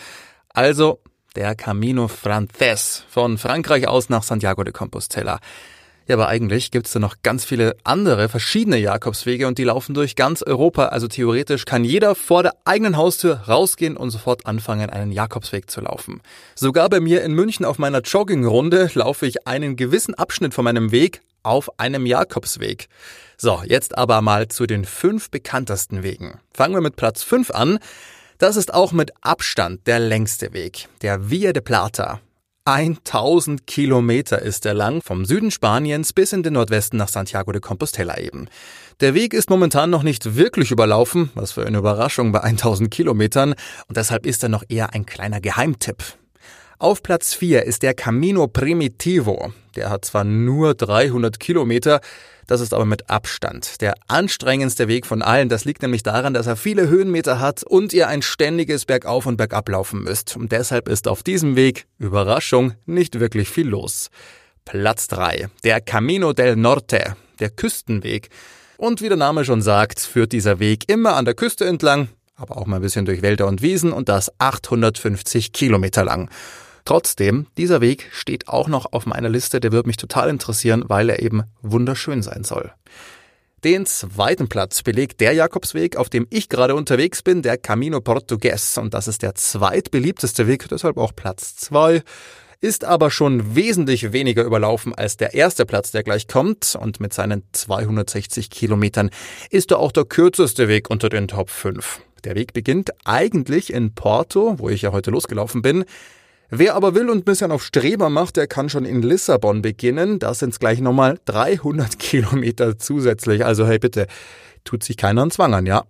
Also 0.49 1.03
der 1.37 1.55
Camino 1.55 2.09
Frances 2.09 3.05
von 3.09 3.39
Frankreich 3.39 3.87
aus 3.87 4.09
nach 4.09 4.23
Santiago 4.23 4.65
de 4.65 4.73
Compostela. 4.73 5.39
Ja, 6.09 6.15
aber 6.15 6.29
eigentlich 6.29 6.71
gibt's 6.71 6.93
da 6.93 7.01
noch 7.01 7.17
ganz 7.23 7.45
viele 7.45 7.77
andere 7.83 8.29
verschiedene 8.29 8.79
Jakobswege 8.79 9.47
und 9.47 9.59
die 9.59 9.65
laufen 9.65 9.93
durch 9.93 10.15
ganz 10.15 10.43
Europa. 10.43 10.87
Also 10.87 11.09
theoretisch 11.09 11.65
kann 11.65 11.85
jeder 11.85 12.15
vor 12.15 12.45
der 12.45 12.55
eigenen 12.65 12.97
Haustür 12.97 13.41
rausgehen 13.49 13.97
und 13.97 14.11
sofort 14.11 14.47
anfangen, 14.47 14.89
einen 14.89 15.11
Jakobsweg 15.13 15.69
zu 15.69 15.81
laufen. 15.81 16.23
Sogar 16.55 16.89
bei 16.89 17.01
mir 17.01 17.23
in 17.23 17.33
München 17.33 17.67
auf 17.67 17.79
meiner 17.79 18.01
Joggingrunde 18.01 18.91
laufe 18.95 19.27
ich 19.27 19.47
einen 19.47 19.77
gewissen 19.77 20.15
Abschnitt 20.15 20.55
von 20.55 20.65
meinem 20.65 20.93
Weg 20.93 21.23
auf 21.43 21.79
einem 21.79 22.07
Jakobsweg. 22.07 22.89
So, 23.37 23.63
jetzt 23.67 23.99
aber 23.99 24.23
mal 24.23 24.49
zu 24.49 24.67
den 24.67 24.85
fünf 24.85 25.31
bekanntesten 25.31 26.03
Wegen. 26.03 26.41
Fangen 26.55 26.75
wir 26.75 26.81
mit 26.81 26.97
Platz 26.97 27.23
fünf 27.23 27.51
an. 27.51 27.79
Das 28.39 28.57
ist 28.57 28.75
auch 28.75 28.93
mit 28.93 29.13
Abstand 29.23 29.87
der 29.87 29.99
längste 29.99 30.53
Weg, 30.53 30.89
der 31.01 31.31
Via 31.31 31.55
de 31.55 31.63
Plata. 31.63 32.21
1000 32.67 33.67
Kilometer 33.67 34.43
ist 34.43 34.67
er 34.67 34.75
lang, 34.75 35.01
vom 35.01 35.25
Süden 35.25 35.51
Spaniens 35.51 36.13
bis 36.13 36.35
in 36.35 36.43
den 36.43 36.55
Nordwesten 36.55 36.99
nach 36.99 37.09
Santiago 37.09 37.53
de 37.53 37.63
Compostela 37.63 38.19
eben. 38.19 38.49
Der 39.01 39.15
Weg 39.15 39.33
ist 39.33 39.49
momentan 39.49 39.89
noch 39.89 40.03
nicht 40.03 40.35
wirklich 40.35 40.71
überlaufen, 40.71 41.31
was 41.35 41.53
für 41.53 41.65
eine 41.65 41.79
Überraschung 41.79 42.33
bei 42.33 42.41
1000 42.41 42.91
Kilometern, 42.91 43.55
und 43.89 43.97
deshalb 43.97 44.27
ist 44.27 44.43
er 44.43 44.51
noch 44.51 44.65
eher 44.69 44.93
ein 44.93 45.07
kleiner 45.07 45.41
Geheimtipp. 45.41 46.03
Auf 46.79 47.03
Platz 47.03 47.33
4 47.33 47.65
ist 47.65 47.83
der 47.83 47.95
Camino 47.95 48.49
Primitivo. 48.49 49.51
Der 49.77 49.89
hat 49.89 50.05
zwar 50.05 50.25
nur 50.25 50.75
300 50.75 51.41
Kilometer, 51.41 52.03
das 52.47 52.61
ist 52.61 52.75
aber 52.75 52.85
mit 52.85 53.09
Abstand 53.09 53.81
der 53.81 53.95
anstrengendste 54.09 54.87
Weg 54.87 55.07
von 55.07 55.23
allen. 55.23 55.49
Das 55.49 55.65
liegt 55.65 55.81
nämlich 55.81 56.03
daran, 56.03 56.35
dass 56.35 56.47
er 56.47 56.57
viele 56.57 56.89
Höhenmeter 56.89 57.41
hat 57.41 57.63
und 57.63 57.95
ihr 57.95 58.09
ein 58.09 58.21
ständiges 58.21 58.85
Bergauf 58.85 59.25
und 59.25 59.39
Bergab 59.39 59.71
laufen 59.71 60.03
müsst. 60.03 60.37
Und 60.37 60.53
deshalb 60.53 60.89
ist 60.89 61.09
auf 61.09 61.23
diesem 61.23 61.57
Weg, 61.57 61.87
Überraschung, 61.99 62.75
nicht 62.85 63.21
wirklich 63.21 63.49
viel 63.49 63.69
los. 63.69 64.11
Platz 64.67 65.09
3. 65.09 65.49
Der 65.65 65.81
Camino 65.81 66.35
del 66.35 66.57
Norte, 66.57 67.17
der 67.41 67.49
Küstenweg. 67.49 68.29
Und 68.77 69.01
wie 69.01 69.09
der 69.09 69.17
Name 69.17 69.47
schon 69.47 69.63
sagt, 69.63 70.01
führt 70.01 70.33
dieser 70.33 70.59
Weg 70.59 70.85
immer 70.89 71.17
an 71.17 71.25
der 71.25 71.35
Küste 71.35 71.65
entlang, 71.65 72.09
aber 72.37 72.59
auch 72.59 72.67
mal 72.67 72.77
ein 72.77 72.83
bisschen 72.83 73.07
durch 73.07 73.23
Wälder 73.23 73.47
und 73.47 73.63
Wiesen 73.63 73.93
und 73.93 74.11
das 74.11 74.31
850 74.39 75.53
Kilometer 75.53 76.05
lang. 76.05 76.29
Trotzdem, 76.87 77.49
dieser 77.59 77.81
Weg 77.81 78.09
steht 78.13 78.47
auch 78.47 78.69
noch 78.69 78.93
auf 78.93 79.07
meiner 79.07 79.29
Liste, 79.29 79.59
der 79.59 79.73
wird 79.73 79.89
mich 79.89 79.97
total 79.97 80.31
interessieren, 80.31 80.85
weil 80.87 81.11
er 81.11 81.21
eben 81.21 81.43
wunderschön 81.61 82.23
sein 82.23 82.45
soll. 82.45 82.71
Den 83.65 83.87
zweiten 83.87 84.49
Platz 84.49 84.85
belegt 84.85 85.21
der 85.21 85.33
Jakobsweg, 85.33 85.97
auf 85.97 86.09
dem 86.09 86.29
ich 86.31 86.49
gerade 86.49 86.77
unterwegs 86.77 87.23
bin, 87.23 87.43
der 87.43 87.59
Camino 87.59 88.01
Portugues. 88.01 88.79
Und 88.79 88.95
das 88.95 89.09
ist 89.09 89.23
der 89.23 89.35
zweitbeliebteste 89.35 90.47
Weg, 90.47 90.69
deshalb 90.69 90.97
auch 90.97 91.13
Platz 91.17 91.57
zwei. 91.57 92.05
Ist 92.61 92.85
aber 92.85 93.11
schon 93.11 93.57
wesentlich 93.57 94.13
weniger 94.13 94.45
überlaufen 94.45 94.95
als 94.95 95.17
der 95.17 95.35
erste 95.35 95.67
Platz, 95.67 95.91
der 95.91 96.05
gleich 96.05 96.29
kommt. 96.29 96.79
Und 96.81 97.01
mit 97.01 97.13
seinen 97.13 97.43
260 97.51 98.49
Kilometern 98.49 99.11
ist 99.51 99.73
er 99.73 99.81
auch 99.81 99.91
der 99.91 100.05
kürzeste 100.05 100.69
Weg 100.69 100.89
unter 100.89 101.09
den 101.09 101.27
Top 101.27 101.51
5. 101.51 102.01
Der 102.23 102.37
Weg 102.37 102.53
beginnt 102.53 102.93
eigentlich 103.05 103.73
in 103.73 103.93
Porto, 103.93 104.61
wo 104.61 104.69
ich 104.69 104.83
ja 104.83 104.93
heute 104.93 105.11
losgelaufen 105.11 105.63
bin. 105.63 105.85
Wer 106.49 106.75
aber 106.75 106.95
will 106.95 107.11
und 107.11 107.19
ein 107.19 107.25
bisschen 107.25 107.51
auf 107.51 107.65
Streber 107.65 108.09
macht, 108.09 108.37
der 108.37 108.47
kann 108.47 108.69
schon 108.69 108.85
in 108.85 109.03
Lissabon 109.03 109.63
beginnen. 109.63 110.19
Das 110.21 110.39
sind 110.39 110.59
gleich 110.61 110.81
nochmal 110.81 111.19
300 111.25 111.99
Kilometer 111.99 112.79
zusätzlich. 112.79 113.45
Also 113.45 113.67
hey 113.67 113.79
bitte, 113.79 114.07
tut 114.65 114.85
sich 114.85 114.97
keiner 114.97 115.23
an 115.23 115.31
Zwang 115.31 115.55
an, 115.55 115.67
ja? 115.67 115.85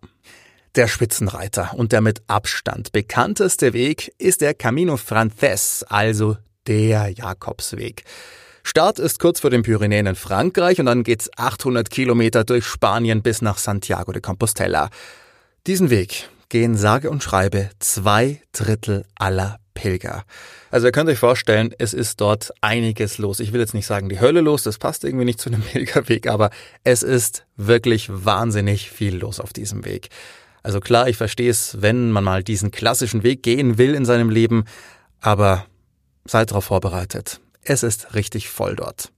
Der 0.74 0.88
Spitzenreiter 0.88 1.72
und 1.74 1.92
der 1.92 2.00
mit 2.00 2.22
Abstand 2.26 2.92
bekannteste 2.92 3.72
Weg 3.72 4.12
ist 4.18 4.40
der 4.40 4.54
Camino 4.54 4.96
Frances, 4.96 5.84
also 5.88 6.36
der 6.66 7.10
Jakobsweg. 7.10 8.04
Start 8.62 8.98
ist 8.98 9.20
kurz 9.20 9.40
vor 9.40 9.50
den 9.50 9.62
Pyrenäen 9.62 10.06
in 10.06 10.16
Frankreich 10.16 10.80
und 10.80 10.86
dann 10.86 11.04
geht's 11.04 11.30
800 11.36 11.88
Kilometer 11.88 12.44
durch 12.44 12.66
Spanien 12.66 13.22
bis 13.22 13.40
nach 13.40 13.58
Santiago 13.58 14.12
de 14.12 14.20
Compostela. 14.20 14.90
Diesen 15.66 15.88
Weg 15.88 16.28
gehen 16.48 16.76
sage 16.76 17.10
und 17.10 17.22
schreibe 17.22 17.70
zwei 17.78 18.42
Drittel 18.52 19.04
aller 19.14 19.58
Pilger. 19.76 20.24
Also 20.72 20.88
ihr 20.88 20.92
könnt 20.92 21.08
euch 21.08 21.20
vorstellen, 21.20 21.72
es 21.78 21.94
ist 21.94 22.20
dort 22.20 22.52
einiges 22.60 23.18
los. 23.18 23.38
Ich 23.38 23.52
will 23.52 23.60
jetzt 23.60 23.74
nicht 23.74 23.86
sagen 23.86 24.08
die 24.08 24.18
Hölle 24.18 24.40
los, 24.40 24.64
das 24.64 24.78
passt 24.78 25.04
irgendwie 25.04 25.24
nicht 25.24 25.40
zu 25.40 25.50
einem 25.50 25.62
Pilgerweg, 25.72 26.26
aber 26.26 26.50
es 26.82 27.04
ist 27.04 27.46
wirklich 27.56 28.08
wahnsinnig 28.10 28.90
viel 28.90 29.16
los 29.16 29.38
auf 29.38 29.52
diesem 29.52 29.84
Weg. 29.84 30.08
Also 30.64 30.80
klar, 30.80 31.08
ich 31.08 31.16
verstehe 31.16 31.50
es, 31.50 31.80
wenn 31.80 32.10
man 32.10 32.24
mal 32.24 32.42
diesen 32.42 32.72
klassischen 32.72 33.22
Weg 33.22 33.44
gehen 33.44 33.78
will 33.78 33.94
in 33.94 34.04
seinem 34.04 34.30
Leben, 34.30 34.64
aber 35.20 35.66
seid 36.24 36.50
darauf 36.50 36.64
vorbereitet. 36.64 37.40
Es 37.62 37.84
ist 37.84 38.14
richtig 38.14 38.48
voll 38.48 38.74
dort. 38.74 39.12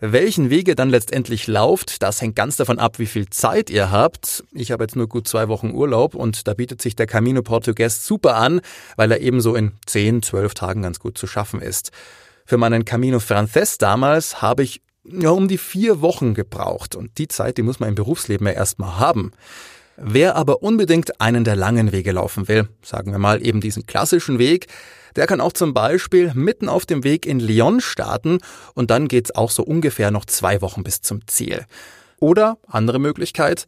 Welchen 0.00 0.48
Weg 0.48 0.68
ihr 0.68 0.76
dann 0.76 0.90
letztendlich 0.90 1.48
lauft, 1.48 2.02
das 2.02 2.22
hängt 2.22 2.36
ganz 2.36 2.56
davon 2.56 2.78
ab, 2.78 3.00
wie 3.00 3.06
viel 3.06 3.28
Zeit 3.30 3.68
ihr 3.68 3.90
habt. 3.90 4.44
Ich 4.52 4.70
habe 4.70 4.84
jetzt 4.84 4.94
nur 4.94 5.08
gut 5.08 5.26
zwei 5.26 5.48
Wochen 5.48 5.72
Urlaub 5.72 6.14
und 6.14 6.46
da 6.46 6.54
bietet 6.54 6.80
sich 6.80 6.94
der 6.94 7.08
Camino 7.08 7.42
Portugues 7.42 8.06
super 8.06 8.36
an, 8.36 8.60
weil 8.96 9.10
er 9.10 9.20
ebenso 9.20 9.56
in 9.56 9.72
10, 9.86 10.22
12 10.22 10.54
Tagen 10.54 10.82
ganz 10.82 11.00
gut 11.00 11.18
zu 11.18 11.26
schaffen 11.26 11.60
ist. 11.60 11.90
Für 12.44 12.58
meinen 12.58 12.84
Camino 12.84 13.18
Frances 13.18 13.76
damals 13.76 14.40
habe 14.40 14.62
ich 14.62 14.82
ja, 15.04 15.30
um 15.30 15.48
die 15.48 15.58
vier 15.58 16.00
Wochen 16.00 16.34
gebraucht 16.34 16.94
und 16.94 17.18
die 17.18 17.28
Zeit, 17.28 17.58
die 17.58 17.62
muss 17.62 17.80
man 17.80 17.88
im 17.88 17.94
Berufsleben 17.96 18.46
ja 18.46 18.52
erstmal 18.52 18.98
haben. 18.98 19.32
Wer 19.96 20.36
aber 20.36 20.62
unbedingt 20.62 21.20
einen 21.20 21.42
der 21.42 21.56
langen 21.56 21.90
Wege 21.90 22.12
laufen 22.12 22.46
will, 22.46 22.68
sagen 22.82 23.10
wir 23.10 23.18
mal 23.18 23.44
eben 23.44 23.60
diesen 23.60 23.84
klassischen 23.86 24.38
Weg, 24.38 24.68
der 25.16 25.26
kann 25.26 25.40
auch 25.40 25.52
zum 25.52 25.74
Beispiel 25.74 26.32
mitten 26.34 26.68
auf 26.68 26.86
dem 26.86 27.04
Weg 27.04 27.26
in 27.26 27.40
Lyon 27.40 27.80
starten 27.80 28.38
und 28.74 28.90
dann 28.90 29.08
geht's 29.08 29.34
auch 29.34 29.50
so 29.50 29.62
ungefähr 29.62 30.10
noch 30.10 30.24
zwei 30.24 30.60
Wochen 30.60 30.82
bis 30.82 31.00
zum 31.00 31.26
Ziel. 31.26 31.64
Oder 32.20 32.58
andere 32.66 32.98
Möglichkeit, 32.98 33.66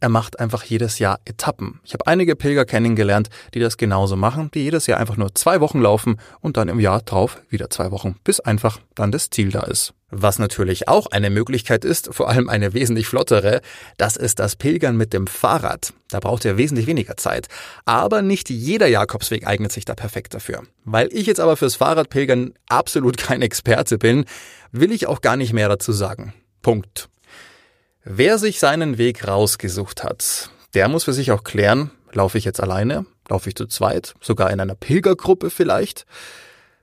er 0.00 0.08
macht 0.08 0.40
einfach 0.40 0.64
jedes 0.64 0.98
Jahr 0.98 1.20
Etappen. 1.26 1.80
Ich 1.84 1.92
habe 1.92 2.06
einige 2.06 2.34
Pilger 2.34 2.64
kennengelernt, 2.64 3.28
die 3.52 3.60
das 3.60 3.76
genauso 3.76 4.16
machen, 4.16 4.50
die 4.54 4.60
jedes 4.60 4.86
Jahr 4.86 4.98
einfach 4.98 5.18
nur 5.18 5.34
zwei 5.34 5.60
Wochen 5.60 5.80
laufen 5.80 6.16
und 6.40 6.56
dann 6.56 6.68
im 6.68 6.80
Jahr 6.80 7.02
drauf 7.02 7.42
wieder 7.50 7.68
zwei 7.68 7.90
Wochen, 7.90 8.16
bis 8.24 8.40
einfach 8.40 8.80
dann 8.94 9.12
das 9.12 9.28
Ziel 9.28 9.50
da 9.50 9.60
ist. 9.60 9.92
Was 10.10 10.40
natürlich 10.40 10.88
auch 10.88 11.06
eine 11.06 11.30
Möglichkeit 11.30 11.84
ist, 11.84 12.12
vor 12.12 12.28
allem 12.28 12.48
eine 12.48 12.74
wesentlich 12.74 13.06
flottere, 13.06 13.60
das 13.96 14.16
ist 14.16 14.40
das 14.40 14.56
Pilgern 14.56 14.96
mit 14.96 15.12
dem 15.12 15.28
Fahrrad. 15.28 15.92
Da 16.08 16.18
braucht 16.18 16.44
ihr 16.44 16.56
wesentlich 16.56 16.88
weniger 16.88 17.16
Zeit. 17.16 17.46
Aber 17.84 18.20
nicht 18.20 18.50
jeder 18.50 18.88
Jakobsweg 18.88 19.46
eignet 19.46 19.70
sich 19.70 19.84
da 19.84 19.94
perfekt 19.94 20.34
dafür. 20.34 20.64
Weil 20.84 21.08
ich 21.12 21.26
jetzt 21.26 21.38
aber 21.38 21.56
fürs 21.56 21.76
Fahrradpilgern 21.76 22.54
absolut 22.68 23.16
kein 23.18 23.40
Experte 23.40 23.98
bin, 23.98 24.24
will 24.72 24.90
ich 24.90 25.06
auch 25.06 25.20
gar 25.20 25.36
nicht 25.36 25.52
mehr 25.52 25.68
dazu 25.68 25.92
sagen. 25.92 26.34
Punkt. 26.60 27.08
Wer 28.02 28.38
sich 28.38 28.58
seinen 28.58 28.98
Weg 28.98 29.28
rausgesucht 29.28 30.02
hat, 30.02 30.50
der 30.74 30.88
muss 30.88 31.04
für 31.04 31.12
sich 31.12 31.30
auch 31.30 31.44
klären, 31.44 31.90
laufe 32.12 32.38
ich 32.38 32.44
jetzt 32.44 32.60
alleine, 32.60 33.06
laufe 33.28 33.48
ich 33.48 33.54
zu 33.54 33.66
zweit, 33.66 34.14
sogar 34.20 34.50
in 34.50 34.58
einer 34.58 34.74
Pilgergruppe 34.74 35.50
vielleicht. 35.50 36.06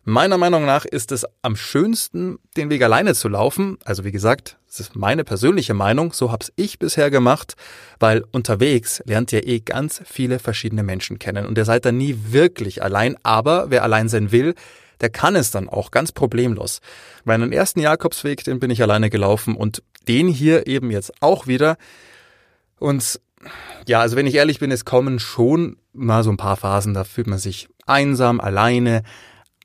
Meiner 0.09 0.37
Meinung 0.37 0.63
nach 0.63 0.85
ist 0.85 1.11
es 1.11 1.25
am 1.41 1.57
schönsten, 1.57 2.39
den 2.55 2.69
Weg 2.69 2.81
alleine 2.81 3.13
zu 3.13 3.27
laufen. 3.27 3.77
Also 3.83 4.05
wie 4.05 4.13
gesagt, 4.13 4.57
es 4.65 4.79
ist 4.79 4.95
meine 4.95 5.25
persönliche 5.25 5.73
Meinung, 5.73 6.13
so 6.13 6.31
hab's 6.31 6.49
ich 6.55 6.79
bisher 6.79 7.11
gemacht, 7.11 7.55
weil 7.99 8.23
unterwegs 8.31 9.03
lernt 9.05 9.33
ihr 9.33 9.45
eh 9.45 9.59
ganz 9.59 10.01
viele 10.05 10.39
verschiedene 10.39 10.81
Menschen 10.81 11.19
kennen 11.19 11.45
und 11.45 11.57
ihr 11.57 11.65
seid 11.65 11.83
dann 11.83 11.97
nie 11.97 12.17
wirklich 12.29 12.81
allein, 12.81 13.17
aber 13.23 13.69
wer 13.69 13.83
allein 13.83 14.07
sein 14.07 14.31
will, 14.31 14.55
der 15.01 15.09
kann 15.09 15.35
es 15.35 15.51
dann 15.51 15.67
auch 15.67 15.91
ganz 15.91 16.13
problemlos. 16.13 16.79
Meinen 17.25 17.51
ersten 17.51 17.81
Jakobsweg, 17.81 18.45
den 18.45 18.61
bin 18.61 18.71
ich 18.71 18.81
alleine 18.81 19.09
gelaufen 19.09 19.57
und 19.57 19.83
den 20.07 20.29
hier 20.29 20.67
eben 20.67 20.89
jetzt 20.89 21.21
auch 21.21 21.47
wieder. 21.47 21.75
Und 22.79 23.19
ja, 23.87 23.99
also 23.99 24.15
wenn 24.15 24.25
ich 24.25 24.35
ehrlich 24.35 24.59
bin, 24.59 24.71
es 24.71 24.85
kommen 24.85 25.19
schon 25.19 25.75
mal 25.91 26.23
so 26.23 26.29
ein 26.29 26.37
paar 26.37 26.55
Phasen, 26.55 26.93
da 26.93 27.03
fühlt 27.03 27.27
man 27.27 27.39
sich 27.39 27.67
einsam, 27.85 28.39
alleine. 28.39 29.03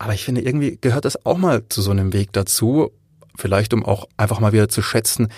Aber 0.03 0.15
ich 0.15 0.25
finde, 0.25 0.41
irgendwie 0.41 0.79
gehört 0.81 1.05
das 1.05 1.25
auch 1.25 1.39
mal 1.39 1.63
zu 1.69 1.81
so 1.81 1.93
einem 1.93 2.13
Weg 2.13 2.33
dazu. 2.33 2.91
Vielleicht 3.37 3.73
um 3.73 3.85
auch 3.85 4.09
einfach 4.17 4.41
mal 4.41 4.53
wieder 4.53 4.69
zu 4.69 4.83
schätzen, 4.83 5.29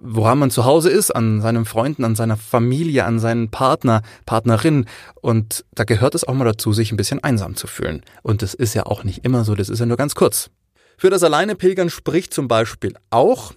woran 0.00 0.38
man 0.38 0.50
zu 0.50 0.64
Hause 0.64 0.88
ist, 0.88 1.10
an 1.10 1.42
seinen 1.42 1.66
Freunden, 1.66 2.04
an 2.04 2.16
seiner 2.16 2.38
Familie, 2.38 3.04
an 3.04 3.18
seinen 3.18 3.50
Partner, 3.50 4.00
Partnerin. 4.24 4.86
Und 5.20 5.66
da 5.74 5.84
gehört 5.84 6.14
es 6.14 6.26
auch 6.26 6.32
mal 6.32 6.46
dazu, 6.46 6.72
sich 6.72 6.90
ein 6.90 6.96
bisschen 6.96 7.22
einsam 7.22 7.54
zu 7.54 7.66
fühlen. 7.66 8.02
Und 8.22 8.40
das 8.40 8.54
ist 8.54 8.72
ja 8.72 8.86
auch 8.86 9.04
nicht 9.04 9.26
immer 9.26 9.44
so, 9.44 9.54
das 9.54 9.68
ist 9.68 9.78
ja 9.78 9.84
nur 9.84 9.98
ganz 9.98 10.14
kurz. 10.14 10.48
Für 10.96 11.10
das 11.10 11.22
alleine 11.22 11.54
Pilgern 11.54 11.90
spricht 11.90 12.32
zum 12.32 12.48
Beispiel 12.48 12.94
auch, 13.10 13.52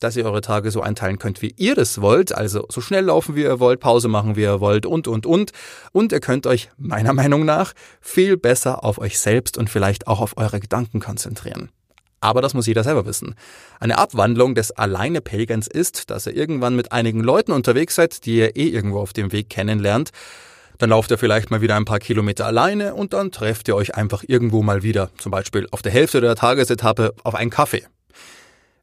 dass 0.00 0.16
ihr 0.16 0.24
eure 0.24 0.40
Tage 0.40 0.70
so 0.70 0.82
einteilen 0.82 1.18
könnt, 1.18 1.42
wie 1.42 1.54
ihr 1.56 1.74
das 1.74 2.00
wollt, 2.00 2.34
also 2.34 2.66
so 2.68 2.80
schnell 2.80 3.04
laufen, 3.04 3.34
wie 3.34 3.42
ihr 3.42 3.60
wollt, 3.60 3.80
Pause 3.80 4.08
machen, 4.08 4.36
wie 4.36 4.42
ihr 4.42 4.60
wollt 4.60 4.86
und, 4.86 5.08
und, 5.08 5.26
und. 5.26 5.52
Und 5.92 6.12
ihr 6.12 6.20
könnt 6.20 6.46
euch 6.46 6.70
meiner 6.76 7.12
Meinung 7.12 7.44
nach 7.44 7.72
viel 8.00 8.36
besser 8.36 8.84
auf 8.84 8.98
euch 8.98 9.18
selbst 9.18 9.56
und 9.58 9.70
vielleicht 9.70 10.06
auch 10.06 10.20
auf 10.20 10.36
eure 10.36 10.60
Gedanken 10.60 11.00
konzentrieren. 11.00 11.70
Aber 12.20 12.42
das 12.42 12.54
muss 12.54 12.66
jeder 12.66 12.82
selber 12.82 13.06
wissen. 13.06 13.34
Eine 13.78 13.98
Abwandlung 13.98 14.54
des 14.54 14.72
Alleine-Pilgerns 14.72 15.68
ist, 15.68 16.10
dass 16.10 16.26
ihr 16.26 16.34
irgendwann 16.34 16.74
mit 16.74 16.92
einigen 16.92 17.20
Leuten 17.20 17.52
unterwegs 17.52 17.94
seid, 17.94 18.24
die 18.24 18.38
ihr 18.38 18.56
eh 18.56 18.68
irgendwo 18.68 18.98
auf 18.98 19.12
dem 19.12 19.32
Weg 19.32 19.50
kennenlernt. 19.50 20.10
Dann 20.78 20.90
lauft 20.90 21.10
ihr 21.10 21.18
vielleicht 21.18 21.50
mal 21.50 21.60
wieder 21.60 21.76
ein 21.76 21.84
paar 21.84 22.00
Kilometer 22.00 22.46
alleine 22.46 22.94
und 22.94 23.12
dann 23.12 23.32
trefft 23.32 23.68
ihr 23.68 23.76
euch 23.76 23.94
einfach 23.94 24.24
irgendwo 24.26 24.62
mal 24.62 24.82
wieder, 24.82 25.10
zum 25.18 25.30
Beispiel 25.32 25.66
auf 25.70 25.82
der 25.82 25.92
Hälfte 25.92 26.20
der 26.20 26.34
Tagesetappe 26.34 27.14
auf 27.22 27.34
einen 27.34 27.50
Kaffee. 27.50 27.86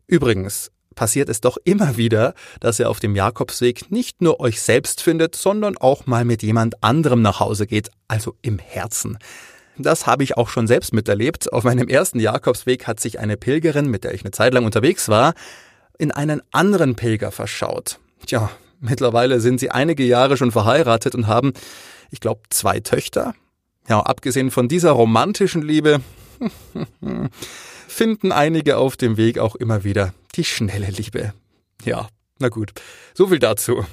Übrigens, 0.08 0.71
passiert 0.95 1.29
es 1.29 1.41
doch 1.41 1.58
immer 1.63 1.97
wieder, 1.97 2.34
dass 2.60 2.79
ihr 2.79 2.89
auf 2.89 2.99
dem 2.99 3.15
Jakobsweg 3.15 3.91
nicht 3.91 4.21
nur 4.21 4.39
euch 4.39 4.62
selbst 4.62 5.01
findet, 5.01 5.36
sondern 5.36 5.77
auch 5.77 6.06
mal 6.06 6.25
mit 6.25 6.43
jemand 6.43 6.84
anderem 6.84 7.21
nach 7.21 7.39
Hause 7.39 7.67
geht, 7.67 7.89
also 8.08 8.36
im 8.41 8.60
Herzen. 8.60 9.17
Das 9.77 10.06
habe 10.06 10.23
ich 10.23 10.38
auch 10.38 10.49
schon 10.49 10.67
selbst 10.67 10.93
miterlebt. 10.93 11.51
Auf 11.51 11.63
meinem 11.63 11.88
ersten 11.88 12.19
Jakobsweg 12.19 12.86
hat 12.86 12.99
sich 12.99 13.19
eine 13.19 13.38
Pilgerin, 13.38 13.88
mit 13.89 14.03
der 14.03 14.13
ich 14.13 14.21
eine 14.21 14.32
Zeit 14.32 14.53
lang 14.53 14.65
unterwegs 14.65 15.10
war, 15.10 15.34
in 15.97 16.12
einen 16.12 16.41
anderen 16.51 16.95
Pilger 16.95 17.32
verschaut. 17.32 17.99
Tja, 18.25 18.51
mittlerweile 18.79 19.39
sind 19.39 19.60
sie 19.60 19.71
einige 19.71 20.03
Jahre 20.03 20.38
schon 20.38 20.51
verheiratet 20.51 21.15
und 21.15 21.27
haben, 21.27 21.53
ich 22.12 22.19
glaube, 22.19 22.41
zwei 22.49 22.79
Töchter. 22.79 23.34
Ja, 23.88 23.99
abgesehen 23.99 24.51
von 24.51 24.67
dieser 24.67 24.91
romantischen 24.91 25.62
Liebe 25.62 26.01
finden 27.88 28.32
einige 28.32 28.77
auf 28.77 28.95
dem 28.95 29.17
Weg 29.17 29.39
auch 29.39 29.56
immer 29.56 29.84
wieder 29.84 30.13
die 30.36 30.43
schnelle 30.43 30.89
Liebe. 30.89 31.34
Ja, 31.84 32.08
na 32.39 32.50
gut, 32.50 32.72
so 33.13 33.28
viel 33.28 33.39
dazu. 33.39 33.86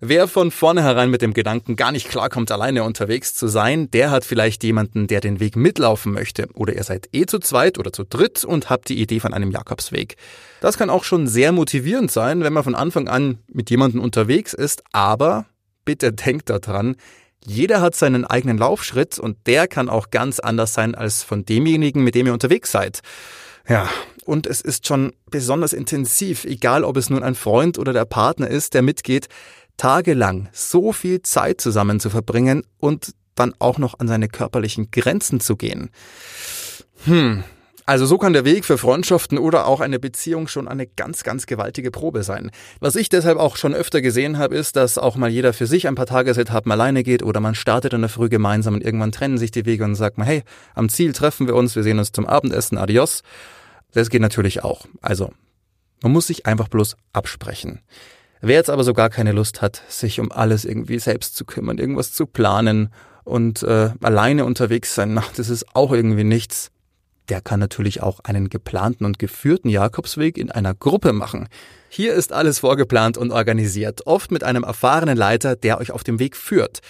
Wer 0.00 0.28
von 0.28 0.50
vornherein 0.50 1.10
mit 1.10 1.22
dem 1.22 1.32
Gedanken 1.32 1.76
gar 1.76 1.92
nicht 1.92 2.08
klarkommt, 2.08 2.50
alleine 2.50 2.84
unterwegs 2.84 3.32
zu 3.34 3.46
sein, 3.46 3.90
der 3.90 4.10
hat 4.10 4.24
vielleicht 4.24 4.62
jemanden, 4.62 5.06
der 5.06 5.20
den 5.20 5.40
Weg 5.40 5.56
mitlaufen 5.56 6.12
möchte. 6.12 6.48
Oder 6.54 6.74
ihr 6.74 6.84
seid 6.84 7.08
eh 7.12 7.24
zu 7.24 7.38
zweit 7.38 7.78
oder 7.78 7.92
zu 7.92 8.04
dritt 8.04 8.44
und 8.44 8.68
habt 8.68 8.88
die 8.88 9.00
Idee 9.00 9.20
von 9.20 9.32
einem 9.32 9.50
Jakobsweg. 9.50 10.16
Das 10.60 10.76
kann 10.76 10.90
auch 10.90 11.04
schon 11.04 11.26
sehr 11.26 11.52
motivierend 11.52 12.10
sein, 12.10 12.42
wenn 12.42 12.52
man 12.52 12.64
von 12.64 12.74
Anfang 12.74 13.08
an 13.08 13.38
mit 13.50 13.70
jemandem 13.70 14.02
unterwegs 14.02 14.52
ist, 14.52 14.82
aber 14.92 15.46
bitte 15.84 16.12
denkt 16.12 16.50
daran, 16.50 16.96
jeder 17.46 17.80
hat 17.80 17.94
seinen 17.94 18.24
eigenen 18.24 18.58
Laufschritt 18.58 19.18
und 19.18 19.38
der 19.46 19.68
kann 19.68 19.88
auch 19.88 20.10
ganz 20.10 20.38
anders 20.38 20.74
sein 20.74 20.94
als 20.94 21.22
von 21.22 21.44
demjenigen, 21.44 22.02
mit 22.02 22.14
dem 22.14 22.26
ihr 22.26 22.32
unterwegs 22.32 22.72
seid. 22.72 23.00
Ja, 23.68 23.88
und 24.24 24.46
es 24.46 24.60
ist 24.60 24.86
schon 24.86 25.12
besonders 25.30 25.72
intensiv, 25.72 26.44
egal 26.44 26.84
ob 26.84 26.96
es 26.96 27.10
nun 27.10 27.22
ein 27.22 27.34
Freund 27.34 27.78
oder 27.78 27.92
der 27.92 28.04
Partner 28.04 28.48
ist, 28.48 28.74
der 28.74 28.82
mitgeht, 28.82 29.28
tagelang 29.76 30.48
so 30.52 30.92
viel 30.92 31.22
Zeit 31.22 31.60
zusammen 31.60 32.00
zu 32.00 32.10
verbringen 32.10 32.64
und 32.78 33.14
dann 33.34 33.54
auch 33.58 33.78
noch 33.78 33.98
an 33.98 34.08
seine 34.08 34.28
körperlichen 34.28 34.90
Grenzen 34.90 35.40
zu 35.40 35.56
gehen. 35.56 35.90
Hm. 37.04 37.44
Also 37.86 38.06
so 38.06 38.16
kann 38.16 38.32
der 38.32 38.46
Weg 38.46 38.64
für 38.64 38.78
Freundschaften 38.78 39.36
oder 39.36 39.66
auch 39.66 39.80
eine 39.80 39.98
Beziehung 39.98 40.48
schon 40.48 40.68
eine 40.68 40.86
ganz, 40.86 41.22
ganz 41.22 41.44
gewaltige 41.44 41.90
Probe 41.90 42.22
sein. 42.22 42.50
Was 42.80 42.96
ich 42.96 43.10
deshalb 43.10 43.38
auch 43.38 43.56
schon 43.56 43.74
öfter 43.74 44.00
gesehen 44.00 44.38
habe, 44.38 44.56
ist, 44.56 44.76
dass 44.76 44.96
auch 44.96 45.16
mal 45.16 45.28
jeder 45.28 45.52
für 45.52 45.66
sich 45.66 45.86
ein 45.86 45.94
paar 45.94 46.06
Tagesetappen 46.06 46.72
alleine 46.72 47.02
geht 47.02 47.22
oder 47.22 47.40
man 47.40 47.54
startet 47.54 47.92
in 47.92 48.00
der 48.00 48.08
Früh 48.08 48.30
gemeinsam 48.30 48.72
und 48.72 48.82
irgendwann 48.82 49.12
trennen 49.12 49.36
sich 49.36 49.50
die 49.50 49.66
Wege 49.66 49.84
und 49.84 49.96
sagt 49.96 50.16
man, 50.16 50.26
hey, 50.26 50.44
am 50.74 50.88
Ziel 50.88 51.12
treffen 51.12 51.46
wir 51.46 51.54
uns, 51.54 51.76
wir 51.76 51.82
sehen 51.82 51.98
uns 51.98 52.10
zum 52.10 52.26
Abendessen, 52.26 52.78
adios. 52.78 53.22
Das 53.94 54.10
geht 54.10 54.20
natürlich 54.20 54.62
auch. 54.62 54.86
Also, 55.00 55.32
man 56.02 56.12
muss 56.12 56.26
sich 56.26 56.46
einfach 56.46 56.68
bloß 56.68 56.96
absprechen. 57.12 57.80
Wer 58.40 58.56
jetzt 58.56 58.68
aber 58.70 58.84
so 58.84 58.92
gar 58.92 59.08
keine 59.08 59.32
Lust 59.32 59.62
hat, 59.62 59.82
sich 59.88 60.20
um 60.20 60.30
alles 60.30 60.66
irgendwie 60.66 60.98
selbst 60.98 61.34
zu 61.34 61.46
kümmern, 61.46 61.78
irgendwas 61.78 62.12
zu 62.12 62.26
planen 62.26 62.90
und 63.24 63.62
äh, 63.62 63.90
alleine 64.02 64.44
unterwegs 64.44 64.94
sein, 64.94 65.16
ach, 65.16 65.32
das 65.34 65.48
ist 65.48 65.74
auch 65.74 65.92
irgendwie 65.92 66.24
nichts, 66.24 66.70
der 67.30 67.40
kann 67.40 67.58
natürlich 67.58 68.02
auch 68.02 68.20
einen 68.20 68.50
geplanten 68.50 69.06
und 69.06 69.18
geführten 69.18 69.70
Jakobsweg 69.70 70.36
in 70.36 70.50
einer 70.50 70.74
Gruppe 70.74 71.14
machen. 71.14 71.48
Hier 71.88 72.12
ist 72.12 72.34
alles 72.34 72.58
vorgeplant 72.58 73.16
und 73.16 73.30
organisiert, 73.30 74.06
oft 74.06 74.30
mit 74.30 74.44
einem 74.44 74.64
erfahrenen 74.64 75.16
Leiter, 75.16 75.56
der 75.56 75.78
euch 75.78 75.90
auf 75.90 76.04
dem 76.04 76.18
Weg 76.18 76.36
führt. 76.36 76.80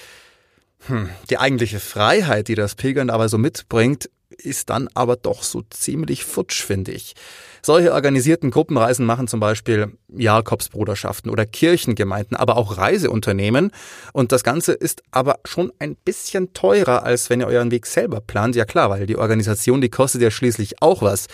Hm, 0.87 1.09
die 1.31 1.39
eigentliche 1.39 1.79
Freiheit, 1.79 2.49
die 2.49 2.57
das 2.57 2.75
Pilgern 2.75 3.11
aber 3.11 3.29
so 3.29 3.39
mitbringt, 3.39 4.11
ist 4.35 4.71
dann 4.71 4.89
aber 4.95 5.17
doch 5.17 5.43
so 5.43 5.63
ziemlich 5.71 6.25
futsch, 6.25 6.63
finde 6.63 6.93
ich. 6.93 7.15
Solche 7.63 7.93
organisierten 7.93 8.51
Gruppenreisen 8.51 9.07
machen 9.07 9.27
zum 9.27 9.41
Beispiel 9.41 9.97
Jakobsbruderschaften 10.09 11.31
oder 11.31 11.47
Kirchengemeinden, 11.47 12.37
aber 12.37 12.57
auch 12.57 12.77
Reiseunternehmen. 12.77 13.71
Und 14.13 14.33
das 14.33 14.45
Ganze 14.45 14.73
ist 14.73 15.03
aber 15.11 15.37
schon 15.47 15.73
ein 15.79 15.97
bisschen 15.97 16.53
teurer, 16.53 17.05
als 17.05 17.31
wenn 17.31 17.41
ihr 17.41 17.47
euren 17.47 17.71
Weg 17.71 17.87
selber 17.87 18.21
plant. 18.21 18.55
Ja 18.55 18.67
klar, 18.67 18.91
weil 18.91 19.07
die 19.07 19.17
Organisation, 19.17 19.81
die 19.81 19.89
kostet 19.89 20.21
ja 20.21 20.31
schließlich 20.31 20.83
auch 20.83 21.01
was. 21.01 21.27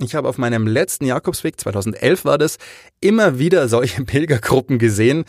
Ich 0.00 0.14
habe 0.14 0.28
auf 0.28 0.38
meinem 0.38 0.66
letzten 0.66 1.06
Jakobsweg, 1.06 1.58
2011 1.60 2.24
war 2.24 2.38
das, 2.38 2.58
immer 3.00 3.38
wieder 3.38 3.68
solche 3.68 4.04
Pilgergruppen 4.04 4.78
gesehen. 4.78 5.24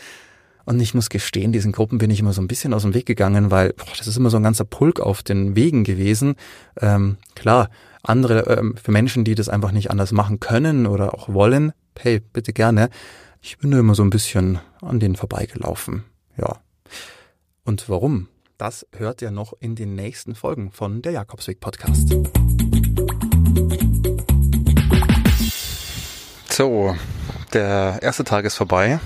Und 0.64 0.80
ich 0.80 0.94
muss 0.94 1.10
gestehen, 1.10 1.52
diesen 1.52 1.72
Gruppen 1.72 1.98
bin 1.98 2.10
ich 2.10 2.20
immer 2.20 2.32
so 2.32 2.40
ein 2.40 2.48
bisschen 2.48 2.72
aus 2.72 2.82
dem 2.82 2.94
Weg 2.94 3.06
gegangen, 3.06 3.50
weil 3.50 3.72
boah, 3.74 3.86
das 3.96 4.06
ist 4.06 4.16
immer 4.16 4.30
so 4.30 4.38
ein 4.38 4.42
ganzer 4.42 4.64
Pulk 4.64 5.00
auf 5.00 5.22
den 5.22 5.56
Wegen 5.56 5.84
gewesen. 5.84 6.36
Ähm, 6.80 7.18
klar, 7.34 7.68
andere, 8.02 8.56
ähm, 8.58 8.76
für 8.76 8.90
Menschen, 8.90 9.24
die 9.24 9.34
das 9.34 9.48
einfach 9.48 9.72
nicht 9.72 9.90
anders 9.90 10.12
machen 10.12 10.40
können 10.40 10.86
oder 10.86 11.14
auch 11.14 11.28
wollen, 11.28 11.72
hey, 11.98 12.20
bitte 12.20 12.52
gerne. 12.52 12.88
Ich 13.40 13.58
bin 13.58 13.70
nur 13.70 13.80
immer 13.80 13.94
so 13.94 14.02
ein 14.02 14.10
bisschen 14.10 14.58
an 14.80 15.00
denen 15.00 15.16
vorbeigelaufen. 15.16 16.04
Ja. 16.38 16.60
Und 17.64 17.88
warum? 17.88 18.28
Das 18.56 18.86
hört 18.96 19.20
ihr 19.20 19.30
noch 19.30 19.52
in 19.60 19.74
den 19.74 19.94
nächsten 19.94 20.34
Folgen 20.34 20.70
von 20.70 21.02
der 21.02 21.12
Jakobsweg 21.12 21.60
Podcast. 21.60 22.14
So, 26.50 26.94
der 27.52 27.98
erste 28.00 28.24
Tag 28.24 28.44
ist 28.44 28.54
vorbei. 28.54 29.00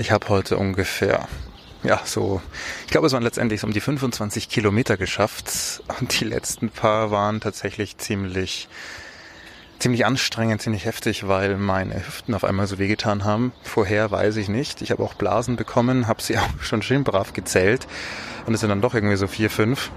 Ich 0.00 0.12
habe 0.12 0.30
heute 0.30 0.56
ungefähr 0.56 1.28
ja, 1.82 2.00
so, 2.06 2.40
ich 2.86 2.90
glaube, 2.90 3.06
es 3.06 3.12
waren 3.12 3.22
letztendlich 3.22 3.60
so 3.60 3.66
um 3.66 3.74
die 3.74 3.82
25 3.82 4.48
Kilometer 4.48 4.96
geschafft. 4.96 5.82
Und 6.00 6.18
die 6.18 6.24
letzten 6.24 6.70
paar 6.70 7.10
waren 7.10 7.40
tatsächlich 7.40 7.98
ziemlich, 7.98 8.70
ziemlich 9.78 10.06
anstrengend, 10.06 10.62
ziemlich 10.62 10.86
heftig, 10.86 11.28
weil 11.28 11.58
meine 11.58 11.96
Hüften 11.96 12.32
auf 12.32 12.44
einmal 12.44 12.66
so 12.66 12.78
wehgetan 12.78 13.24
haben. 13.24 13.52
Vorher 13.62 14.10
weiß 14.10 14.36
ich 14.36 14.48
nicht. 14.48 14.80
Ich 14.80 14.90
habe 14.90 15.02
auch 15.02 15.12
Blasen 15.12 15.56
bekommen, 15.56 16.06
habe 16.06 16.22
sie 16.22 16.38
auch 16.38 16.62
schon 16.62 16.80
schön 16.80 17.04
brav 17.04 17.34
gezählt. 17.34 17.86
Und 18.46 18.54
es 18.54 18.60
sind 18.60 18.70
dann 18.70 18.80
doch 18.80 18.94
irgendwie 18.94 19.16
so 19.16 19.26
vier, 19.26 19.50
fünf. 19.50 19.90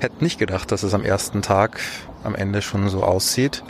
Hätte 0.00 0.24
nicht 0.24 0.40
gedacht, 0.40 0.72
dass 0.72 0.82
es 0.82 0.94
am 0.94 1.04
ersten 1.04 1.42
Tag 1.42 1.78
am 2.24 2.34
Ende 2.34 2.60
schon 2.60 2.88
so 2.88 3.04
aussieht. 3.04 3.62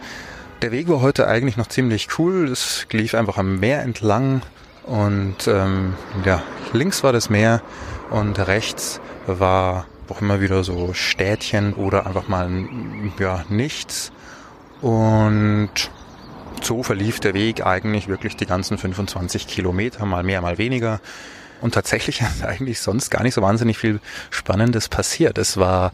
Der 0.63 0.73
Weg 0.73 0.89
war 0.89 1.03
heute 1.03 1.27
eigentlich 1.29 1.59
noch 1.59 1.69
ziemlich 1.69 2.19
cool. 2.19 2.49
Es 2.49 2.87
lief 2.91 3.15
einfach 3.15 3.37
am 3.37 3.61
Meer 3.61 3.83
entlang 3.83 4.41
und 4.91 5.47
ähm, 5.47 5.95
ja, 6.25 6.43
links 6.73 7.05
war 7.05 7.13
das 7.13 7.31
Meer 7.31 7.63
und 8.11 8.41
rechts 8.41 9.01
war 9.29 9.87
auch 10.09 10.21
immer 10.21 10.41
wieder 10.41 10.65
so 10.65 10.93
Städtchen 10.95 11.75
oder 11.75 12.07
einfach 12.07 12.27
mal 12.27 12.51
ja, 13.21 13.45
nichts. 13.49 14.11
Und 14.81 15.71
so 16.61 16.83
verlief 16.83 17.21
der 17.21 17.35
Weg 17.35 17.65
eigentlich 17.65 18.09
wirklich 18.09 18.35
die 18.35 18.47
ganzen 18.47 18.79
25 18.79 19.47
Kilometer, 19.47 20.05
mal 20.07 20.25
mehr, 20.25 20.43
mal 20.43 20.59
weniger. 20.59 21.01
Und 21.61 21.73
tatsächlich 21.73 22.21
ist 22.21 22.45
eigentlich 22.45 22.81
sonst 22.81 23.11
gar 23.11 23.23
nicht 23.23 23.35
so 23.35 23.43
wahnsinnig 23.43 23.79
viel 23.79 24.01
Spannendes 24.31 24.89
passiert. 24.89 25.39
Es 25.39 25.57
war 25.57 25.93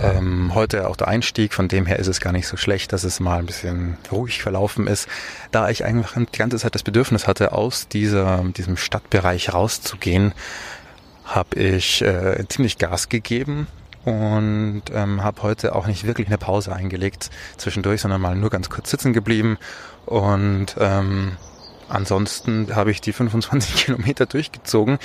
ähm, 0.00 0.54
heute 0.54 0.88
auch 0.88 0.96
der 0.96 1.08
Einstieg, 1.08 1.54
von 1.54 1.68
dem 1.68 1.86
her 1.86 1.98
ist 1.98 2.06
es 2.06 2.20
gar 2.20 2.32
nicht 2.32 2.46
so 2.46 2.56
schlecht, 2.56 2.92
dass 2.92 3.04
es 3.04 3.20
mal 3.20 3.38
ein 3.38 3.46
bisschen 3.46 3.96
ruhig 4.12 4.42
verlaufen 4.42 4.86
ist, 4.86 5.08
da 5.50 5.68
ich 5.70 5.84
einfach 5.84 6.14
die 6.16 6.38
ganze 6.38 6.58
Zeit 6.58 6.74
das 6.74 6.82
Bedürfnis 6.82 7.26
hatte, 7.26 7.52
aus 7.52 7.88
dieser, 7.88 8.44
diesem 8.56 8.76
Stadtbereich 8.76 9.52
rauszugehen, 9.52 10.32
habe 11.24 11.58
ich 11.58 12.02
äh, 12.02 12.44
ziemlich 12.48 12.78
Gas 12.78 13.08
gegeben 13.08 13.66
und 14.04 14.82
ähm, 14.92 15.22
habe 15.22 15.42
heute 15.42 15.74
auch 15.74 15.86
nicht 15.86 16.06
wirklich 16.06 16.28
eine 16.28 16.38
Pause 16.38 16.74
eingelegt 16.74 17.30
zwischendurch, 17.56 18.00
sondern 18.00 18.20
mal 18.20 18.36
nur 18.36 18.50
ganz 18.50 18.70
kurz 18.70 18.90
sitzen 18.90 19.12
geblieben. 19.12 19.58
Und 20.06 20.76
ähm, 20.78 21.36
ansonsten 21.88 22.74
habe 22.74 22.90
ich 22.90 23.00
die 23.00 23.12
25 23.12 23.74
Kilometer 23.84 24.26
durchgezogen. 24.26 24.98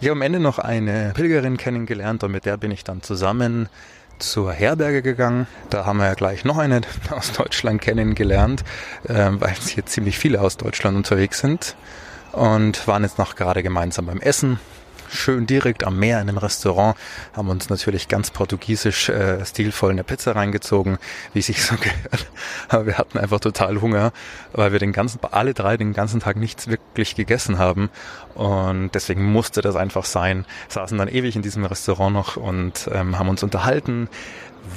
Ich 0.00 0.08
habe 0.08 0.12
am 0.12 0.22
Ende 0.22 0.40
noch 0.40 0.58
eine 0.58 1.12
Pilgerin 1.14 1.58
kennengelernt 1.58 2.24
und 2.24 2.32
mit 2.32 2.46
der 2.46 2.56
bin 2.56 2.70
ich 2.70 2.82
dann 2.82 3.02
zusammen 3.02 3.68
zur 4.22 4.52
Herberge 4.52 5.02
gegangen. 5.02 5.46
Da 5.70 5.84
haben 5.84 5.98
wir 5.98 6.06
ja 6.06 6.14
gleich 6.14 6.44
noch 6.44 6.58
eine 6.58 6.80
aus 7.10 7.32
Deutschland 7.32 7.80
kennengelernt, 7.82 8.64
äh, 9.08 9.30
weil 9.32 9.54
hier 9.54 9.86
ziemlich 9.86 10.18
viele 10.18 10.40
aus 10.40 10.56
Deutschland 10.56 10.96
unterwegs 10.96 11.40
sind 11.40 11.76
und 12.32 12.86
waren 12.88 13.02
jetzt 13.02 13.18
noch 13.18 13.36
gerade 13.36 13.62
gemeinsam 13.62 14.06
beim 14.06 14.20
Essen 14.20 14.58
schön 15.14 15.46
direkt 15.46 15.84
am 15.84 15.98
Meer 15.98 16.20
in 16.20 16.28
einem 16.28 16.38
Restaurant, 16.38 16.96
haben 17.34 17.48
uns 17.48 17.68
natürlich 17.68 18.08
ganz 18.08 18.30
portugiesisch 18.30 19.08
äh, 19.08 19.44
stilvoll 19.44 19.90
eine 19.90 20.04
Pizza 20.04 20.34
reingezogen, 20.34 20.98
wie 21.32 21.42
sich 21.42 21.62
so 21.64 21.76
gehört. 21.76 22.30
Aber 22.68 22.86
wir 22.86 22.98
hatten 22.98 23.18
einfach 23.18 23.40
total 23.40 23.80
Hunger, 23.80 24.12
weil 24.52 24.72
wir 24.72 24.78
den 24.78 24.92
ganzen, 24.92 25.20
alle 25.30 25.54
drei 25.54 25.76
den 25.76 25.92
ganzen 25.92 26.20
Tag 26.20 26.36
nichts 26.36 26.68
wirklich 26.68 27.14
gegessen 27.14 27.58
haben. 27.58 27.90
Und 28.34 28.94
deswegen 28.94 29.24
musste 29.24 29.60
das 29.60 29.76
einfach 29.76 30.04
sein. 30.04 30.46
Saßen 30.68 30.96
dann 30.98 31.08
ewig 31.08 31.36
in 31.36 31.42
diesem 31.42 31.64
Restaurant 31.64 32.14
noch 32.14 32.36
und 32.36 32.88
ähm, 32.92 33.18
haben 33.18 33.28
uns 33.28 33.42
unterhalten, 33.42 34.08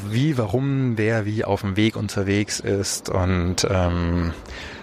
wie, 0.10 0.38
warum, 0.38 0.98
wer 0.98 1.26
wie 1.26 1.44
auf 1.46 1.62
dem 1.62 1.78
Weg 1.78 1.96
unterwegs 1.96 2.60
ist 2.60 3.10
und 3.10 3.68
ähm, 3.70 4.34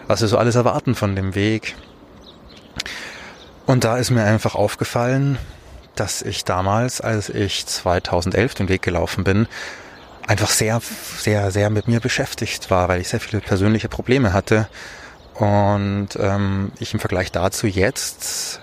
was 0.06 0.20
wir 0.20 0.28
so 0.28 0.38
alles 0.38 0.54
erwarten 0.54 0.94
von 0.94 1.16
dem 1.16 1.34
Weg. 1.34 1.74
Und 3.66 3.84
da 3.84 3.96
ist 3.96 4.10
mir 4.10 4.24
einfach 4.24 4.54
aufgefallen, 4.54 5.38
dass 5.94 6.22
ich 6.22 6.44
damals, 6.44 7.00
als 7.00 7.28
ich 7.28 7.66
2011 7.66 8.54
den 8.54 8.68
Weg 8.68 8.82
gelaufen 8.82 9.24
bin, 9.24 9.46
einfach 10.26 10.50
sehr, 10.50 10.80
sehr, 11.18 11.50
sehr 11.50 11.70
mit 11.70 11.88
mir 11.88 12.00
beschäftigt 12.00 12.70
war, 12.70 12.88
weil 12.88 13.00
ich 13.00 13.08
sehr 13.08 13.20
viele 13.20 13.40
persönliche 13.40 13.88
Probleme 13.88 14.32
hatte. 14.32 14.68
Und 15.34 16.10
ähm, 16.18 16.72
ich 16.78 16.94
im 16.94 17.00
Vergleich 17.00 17.32
dazu 17.32 17.66
jetzt 17.66 18.60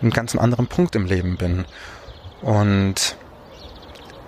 einen 0.00 0.10
ganz 0.10 0.34
anderen 0.34 0.66
Punkt 0.66 0.94
im 0.96 1.06
Leben 1.06 1.36
bin. 1.36 1.64
Und 2.40 3.16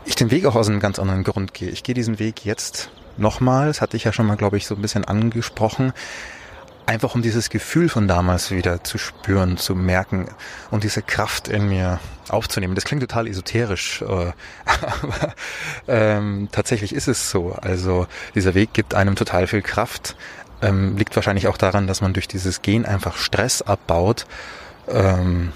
ich 0.05 0.15
den 0.17 0.31
Weg 0.31 0.47
auch 0.47 0.57
aus 0.57 0.69
einem 0.69 0.81
ganz 0.81 0.99
anderen 0.99 1.25
Grund 1.25 1.55
gehe. 1.55 1.71
Ich 1.71 1.83
gehe 1.83 1.95
diesen 1.95 2.19
Weg 2.19 2.45
jetzt 2.45 2.91
nochmals, 3.17 3.81
hatte 3.81 3.97
ich 3.97 4.05
ja 4.05 4.13
schon 4.13 4.27
mal, 4.27 4.37
glaube 4.37 4.57
ich, 4.57 4.67
so 4.67 4.75
ein 4.75 4.83
bisschen 4.83 5.05
angesprochen, 5.05 5.93
Einfach 6.85 7.15
um 7.15 7.23
dieses 7.23 7.49
Gefühl 7.49 7.89
von 7.89 8.09
damals 8.09 8.51
wieder 8.51 8.83
zu 8.83 8.99
spüren, 8.99 9.57
zu 9.57 9.75
merken 9.77 10.29
und 10.71 10.83
diese 10.83 11.01
Kraft 11.01 11.47
in 11.49 11.69
mir 11.69 12.01
aufzunehmen. 12.29 12.75
Das 12.75 12.85
klingt 12.85 13.03
total 13.03 13.29
esoterisch, 13.29 14.03
äh, 14.03 14.05
aber 14.65 15.35
ähm, 15.87 16.49
tatsächlich 16.51 16.95
ist 16.95 17.09
es 17.09 17.31
so. 17.31 17.53
Also 17.53 18.07
dieser 18.35 18.55
Weg 18.55 18.73
gibt 18.73 18.95
einem 18.95 19.15
total 19.15 19.47
viel 19.47 19.63
Kraft. 19.63 20.17
Ähm, 20.61 20.97
liegt 20.97 21.15
wahrscheinlich 21.17 21.49
auch 21.49 21.57
daran, 21.57 21.87
dass 21.87 22.01
man 22.01 22.13
durch 22.13 22.29
dieses 22.29 22.63
Gehen 22.63 22.85
einfach 22.87 23.17
Stress 23.17 23.63
abbaut 23.63 24.27
ähm, 24.89 25.53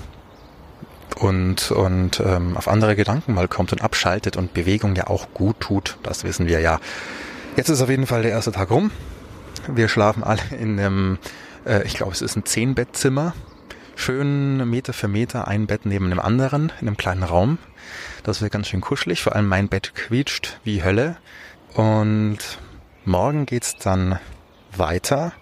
und, 1.18 1.70
und 1.70 2.20
ähm, 2.20 2.56
auf 2.56 2.68
andere 2.68 2.96
Gedanken 2.96 3.34
mal 3.34 3.48
kommt 3.48 3.72
und 3.72 3.82
abschaltet 3.82 4.36
und 4.36 4.54
Bewegung 4.54 4.94
ja 4.96 5.06
auch 5.06 5.28
gut 5.32 5.60
tut. 5.60 5.98
Das 6.02 6.24
wissen 6.24 6.46
wir 6.46 6.60
ja. 6.60 6.80
Jetzt 7.56 7.68
ist 7.68 7.80
auf 7.80 7.88
jeden 7.88 8.06
Fall 8.06 8.22
der 8.22 8.32
erste 8.32 8.52
Tag 8.52 8.70
rum. 8.70 8.90
Wir 9.68 9.88
schlafen 9.88 10.22
alle 10.22 10.42
in 10.59 10.79
einem, 10.79 11.18
äh, 11.64 11.83
ich 11.85 11.94
glaube, 11.94 12.12
es 12.12 12.22
ist 12.22 12.37
ein 12.37 12.44
Zehnbettzimmer. 12.44 13.35
Schön 13.96 14.68
Meter 14.68 14.92
für 14.92 15.09
Meter, 15.09 15.48
ein 15.48 15.66
Bett 15.66 15.87
neben 15.87 16.11
dem 16.11 16.20
anderen 16.20 16.72
in 16.81 16.87
einem 16.87 16.96
kleinen 16.96 17.22
Raum. 17.22 17.59
Das 18.22 18.42
wird 18.42 18.52
ganz 18.52 18.68
schön 18.68 18.81
kuschelig, 18.81 19.22
vor 19.22 19.35
allem 19.35 19.48
mein 19.48 19.68
Bett 19.68 19.94
quietscht 19.94 20.61
wie 20.64 20.85
Hölle. 20.85 21.16
Und 21.74 22.38
morgen 23.05 23.46
geht's 23.46 23.76
dann 23.76 24.18
weiter. 24.76 25.33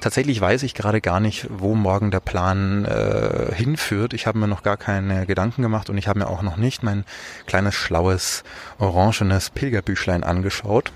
Tatsächlich 0.00 0.40
weiß 0.40 0.64
ich 0.64 0.74
gerade 0.74 1.00
gar 1.00 1.20
nicht, 1.20 1.46
wo 1.48 1.74
morgen 1.74 2.10
der 2.10 2.20
Plan 2.20 2.84
äh, 2.84 3.54
hinführt. 3.54 4.14
Ich 4.14 4.26
habe 4.26 4.38
mir 4.38 4.48
noch 4.48 4.64
gar 4.64 4.76
keine 4.76 5.26
Gedanken 5.26 5.62
gemacht 5.62 5.88
und 5.88 5.96
ich 5.96 6.08
habe 6.08 6.18
mir 6.18 6.26
auch 6.26 6.42
noch 6.42 6.56
nicht 6.56 6.82
mein 6.82 7.04
kleines, 7.46 7.76
schlaues, 7.76 8.42
orangenes 8.78 9.50
Pilgerbüchlein 9.50 10.24
angeschaut. 10.24 10.92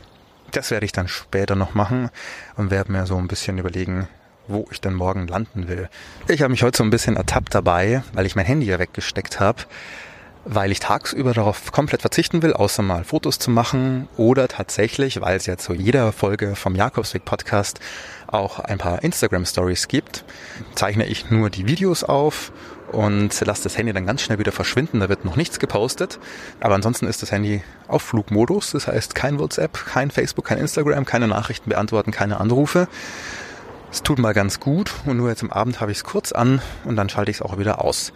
Das 0.53 0.71
werde 0.71 0.87
ich 0.87 0.93
dann 0.93 1.09
später 1.09 1.55
noch 1.55 1.75
machen 1.75 2.11
und 2.57 2.71
werde 2.71 2.93
mir 2.93 3.07
so 3.07 3.17
ein 3.17 3.29
bisschen 3.29 3.59
überlegen, 3.59 4.09
wo 4.49 4.67
ich 4.71 4.81
denn 4.81 4.95
morgen 4.95 5.27
landen 5.27 5.69
will. 5.69 5.89
Ich 6.29 6.43
habe 6.43 6.51
mich 6.51 6.63
heute 6.63 6.79
so 6.79 6.85
ein 6.85 6.91
bisschen 6.91 7.17
ertappt 7.17 7.55
dabei, 7.55 8.03
weil 8.13 8.27
ich 8.27 8.37
mein 8.37 8.47
Handy 8.47 8.67
ja 8.67 8.79
weggesteckt 8.79 9.41
habe, 9.41 9.63
weil 10.45 10.71
ich 10.71 10.81
tagsüber 10.81 11.35
darauf 11.35 11.73
komplett 11.73 12.03
verzichten 12.03 12.43
will, 12.43 12.53
außer 12.53 12.83
mal 12.83 13.05
Fotos 13.05 13.39
zu 13.39 13.51
machen 13.51 14.09
oder 14.17 14.47
tatsächlich, 14.49 15.21
weil 15.21 15.37
es 15.37 15.47
ja 15.47 15.57
zu 15.57 15.75
jeder 15.75 16.13
Folge 16.13 16.55
vom 16.55 16.77
Jakobsweg 16.77 17.25
Podcast 17.25 17.81
auch 18.29 18.61
ein 18.61 18.79
paar 18.79 19.03
Instagram 19.03 19.45
Stories 19.45 19.89
gibt, 19.89 20.25
zeichne 20.75 21.07
ich 21.07 21.31
nur 21.31 21.51
die 21.51 21.67
Videos 21.67 22.05
auf 22.05 22.53
und 22.93 23.41
lasse 23.41 23.65
das 23.65 23.77
Handy 23.77 23.93
dann 23.93 24.07
ganz 24.07 24.23
schnell 24.23 24.39
wieder 24.39 24.53
verschwinden. 24.53 25.01
Da 25.01 25.09
wird 25.09 25.25
noch 25.25 25.37
nichts 25.37 25.59
gepostet. 25.59 26.19
Aber 26.61 26.75
ansonsten 26.75 27.07
ist 27.07 27.23
das 27.23 27.33
Handy 27.33 27.63
auf 27.89 28.03
Flugmodus. 28.03 28.73
Das 28.73 28.87
heißt 28.87 29.15
kein 29.15 29.39
WhatsApp, 29.39 29.87
kein 29.87 30.11
Facebook, 30.11 30.47
kein 30.47 30.59
Instagram, 30.59 31.05
keine 31.05 31.29
Nachrichten 31.29 31.71
beantworten, 31.71 32.11
keine 32.11 32.39
Anrufe. 32.41 32.89
Es 33.91 34.03
tut 34.03 34.19
mal 34.19 34.35
ganz 34.35 34.61
gut 34.61 34.93
und 35.07 35.17
nur 35.17 35.29
jetzt 35.29 35.43
am 35.43 35.51
Abend 35.51 35.81
habe 35.81 35.93
ich 35.93 35.99
es 35.99 36.05
kurz 36.05 36.33
an 36.33 36.61
und 36.85 36.97
dann 36.97 37.09
schalte 37.09 37.31
ich 37.31 37.39
es 37.39 37.43
auch 37.43 37.59
wieder 37.59 37.83
aus. 37.83 38.13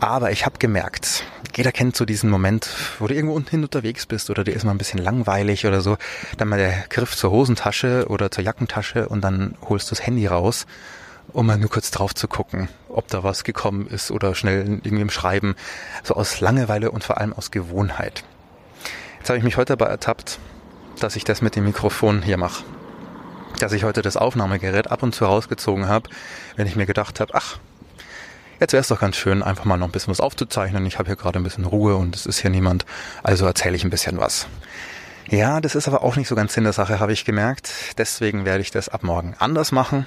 Aber 0.00 0.32
ich 0.32 0.46
habe 0.46 0.58
gemerkt, 0.58 1.24
jeder 1.56 1.72
kennt 1.72 1.94
so 1.94 2.04
diesen 2.04 2.30
Moment, 2.30 2.68
wo 2.98 3.06
du 3.06 3.14
irgendwo 3.14 3.34
unten 3.34 3.62
unterwegs 3.62 4.06
bist 4.06 4.30
oder 4.30 4.44
dir 4.44 4.52
ist 4.52 4.64
mal 4.64 4.70
ein 4.70 4.78
bisschen 4.78 4.98
langweilig 4.98 5.66
oder 5.66 5.82
so, 5.82 5.98
dann 6.38 6.48
mal 6.48 6.58
der 6.58 6.84
Griff 6.88 7.16
zur 7.16 7.30
Hosentasche 7.30 8.06
oder 8.08 8.30
zur 8.30 8.42
Jackentasche 8.42 9.08
und 9.08 9.22
dann 9.22 9.56
holst 9.68 9.90
du 9.90 9.94
das 9.94 10.06
Handy 10.06 10.26
raus 10.26 10.66
um 11.32 11.46
mal 11.46 11.58
nur 11.58 11.70
kurz 11.70 11.90
drauf 11.90 12.14
zu 12.14 12.28
gucken, 12.28 12.68
ob 12.88 13.08
da 13.08 13.22
was 13.22 13.44
gekommen 13.44 13.86
ist 13.86 14.10
oder 14.10 14.34
schnell 14.34 14.60
irgendwie 14.60 15.00
im 15.00 15.10
Schreiben, 15.10 15.56
so 16.02 16.14
aus 16.14 16.40
Langeweile 16.40 16.90
und 16.90 17.04
vor 17.04 17.18
allem 17.18 17.32
aus 17.32 17.50
Gewohnheit. 17.50 18.24
Jetzt 19.18 19.28
habe 19.28 19.38
ich 19.38 19.44
mich 19.44 19.56
heute 19.56 19.76
dabei 19.76 19.90
ertappt, 19.90 20.38
dass 20.98 21.16
ich 21.16 21.24
das 21.24 21.42
mit 21.42 21.56
dem 21.56 21.64
Mikrofon 21.64 22.22
hier 22.22 22.36
mache. 22.36 22.64
Dass 23.58 23.72
ich 23.72 23.84
heute 23.84 24.02
das 24.02 24.16
Aufnahmegerät 24.16 24.90
ab 24.90 25.02
und 25.02 25.14
zu 25.14 25.24
rausgezogen 25.24 25.88
habe, 25.88 26.08
wenn 26.56 26.66
ich 26.66 26.76
mir 26.76 26.86
gedacht 26.86 27.20
habe, 27.20 27.34
ach, 27.34 27.58
jetzt 28.60 28.72
wäre 28.72 28.80
es 28.80 28.88
doch 28.88 29.00
ganz 29.00 29.16
schön, 29.16 29.42
einfach 29.42 29.64
mal 29.64 29.76
noch 29.76 29.88
ein 29.88 29.92
bisschen 29.92 30.10
was 30.10 30.20
aufzuzeichnen. 30.20 30.86
Ich 30.86 30.98
habe 30.98 31.08
hier 31.08 31.16
gerade 31.16 31.38
ein 31.38 31.44
bisschen 31.44 31.64
Ruhe 31.64 31.96
und 31.96 32.16
es 32.16 32.26
ist 32.26 32.38
hier 32.38 32.50
niemand, 32.50 32.86
also 33.22 33.46
erzähle 33.46 33.76
ich 33.76 33.84
ein 33.84 33.90
bisschen 33.90 34.18
was. 34.18 34.46
Ja, 35.28 35.60
das 35.60 35.74
ist 35.74 35.86
aber 35.86 36.02
auch 36.02 36.16
nicht 36.16 36.28
so 36.28 36.34
ganz 36.34 36.54
Sinn 36.54 36.64
der 36.64 36.72
Sache, 36.72 36.98
habe 36.98 37.12
ich 37.12 37.24
gemerkt. 37.24 37.70
Deswegen 37.98 38.44
werde 38.44 38.62
ich 38.62 38.70
das 38.70 38.88
ab 38.88 39.02
morgen 39.02 39.34
anders 39.38 39.70
machen 39.70 40.06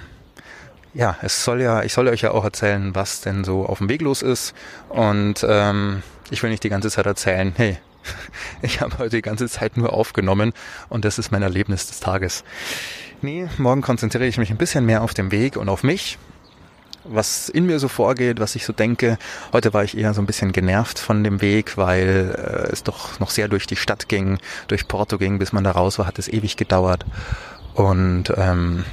ja, 0.93 1.17
es 1.21 1.43
soll 1.43 1.61
ja, 1.61 1.83
ich 1.83 1.93
soll 1.93 2.07
euch 2.07 2.21
ja 2.21 2.31
auch 2.31 2.43
erzählen, 2.43 2.93
was 2.93 3.21
denn 3.21 3.43
so 3.43 3.65
auf 3.65 3.79
dem 3.79 3.89
Weg 3.89 4.01
los 4.01 4.21
ist. 4.21 4.53
Und 4.89 5.45
ähm, 5.47 6.03
ich 6.29 6.43
will 6.43 6.49
nicht 6.49 6.63
die 6.63 6.69
ganze 6.69 6.89
Zeit 6.89 7.05
erzählen, 7.05 7.53
hey, 7.55 7.77
ich 8.61 8.81
habe 8.81 8.97
heute 8.97 9.17
die 9.17 9.21
ganze 9.21 9.47
Zeit 9.47 9.77
nur 9.77 9.93
aufgenommen 9.93 10.53
und 10.89 11.05
das 11.05 11.17
ist 11.17 11.31
mein 11.31 11.41
Erlebnis 11.41 11.87
des 11.87 11.99
Tages. 11.99 12.43
Nee, 13.21 13.47
morgen 13.57 13.81
konzentriere 13.81 14.27
ich 14.27 14.37
mich 14.37 14.51
ein 14.51 14.57
bisschen 14.57 14.85
mehr 14.85 15.01
auf 15.01 15.13
den 15.13 15.31
Weg 15.31 15.55
und 15.55 15.69
auf 15.69 15.83
mich, 15.83 16.17
was 17.05 17.49
in 17.49 17.65
mir 17.65 17.79
so 17.79 17.87
vorgeht, 17.87 18.39
was 18.39 18.55
ich 18.55 18.65
so 18.65 18.73
denke. 18.73 19.17
Heute 19.53 19.73
war 19.73 19.83
ich 19.83 19.97
eher 19.97 20.13
so 20.13 20.21
ein 20.21 20.25
bisschen 20.25 20.51
genervt 20.51 20.99
von 20.99 21.23
dem 21.23 21.41
Weg, 21.41 21.77
weil 21.77 22.35
äh, 22.37 22.71
es 22.71 22.83
doch 22.83 23.19
noch 23.19 23.29
sehr 23.29 23.47
durch 23.47 23.65
die 23.65 23.77
Stadt 23.77 24.09
ging, 24.09 24.39
durch 24.67 24.87
Porto 24.87 25.17
ging, 25.17 25.39
bis 25.39 25.53
man 25.53 25.63
da 25.63 25.71
raus 25.71 25.99
war, 25.99 26.05
hat 26.05 26.19
es 26.19 26.27
ewig 26.27 26.57
gedauert. 26.57 27.05
Und 27.73 28.33
ähm, 28.35 28.83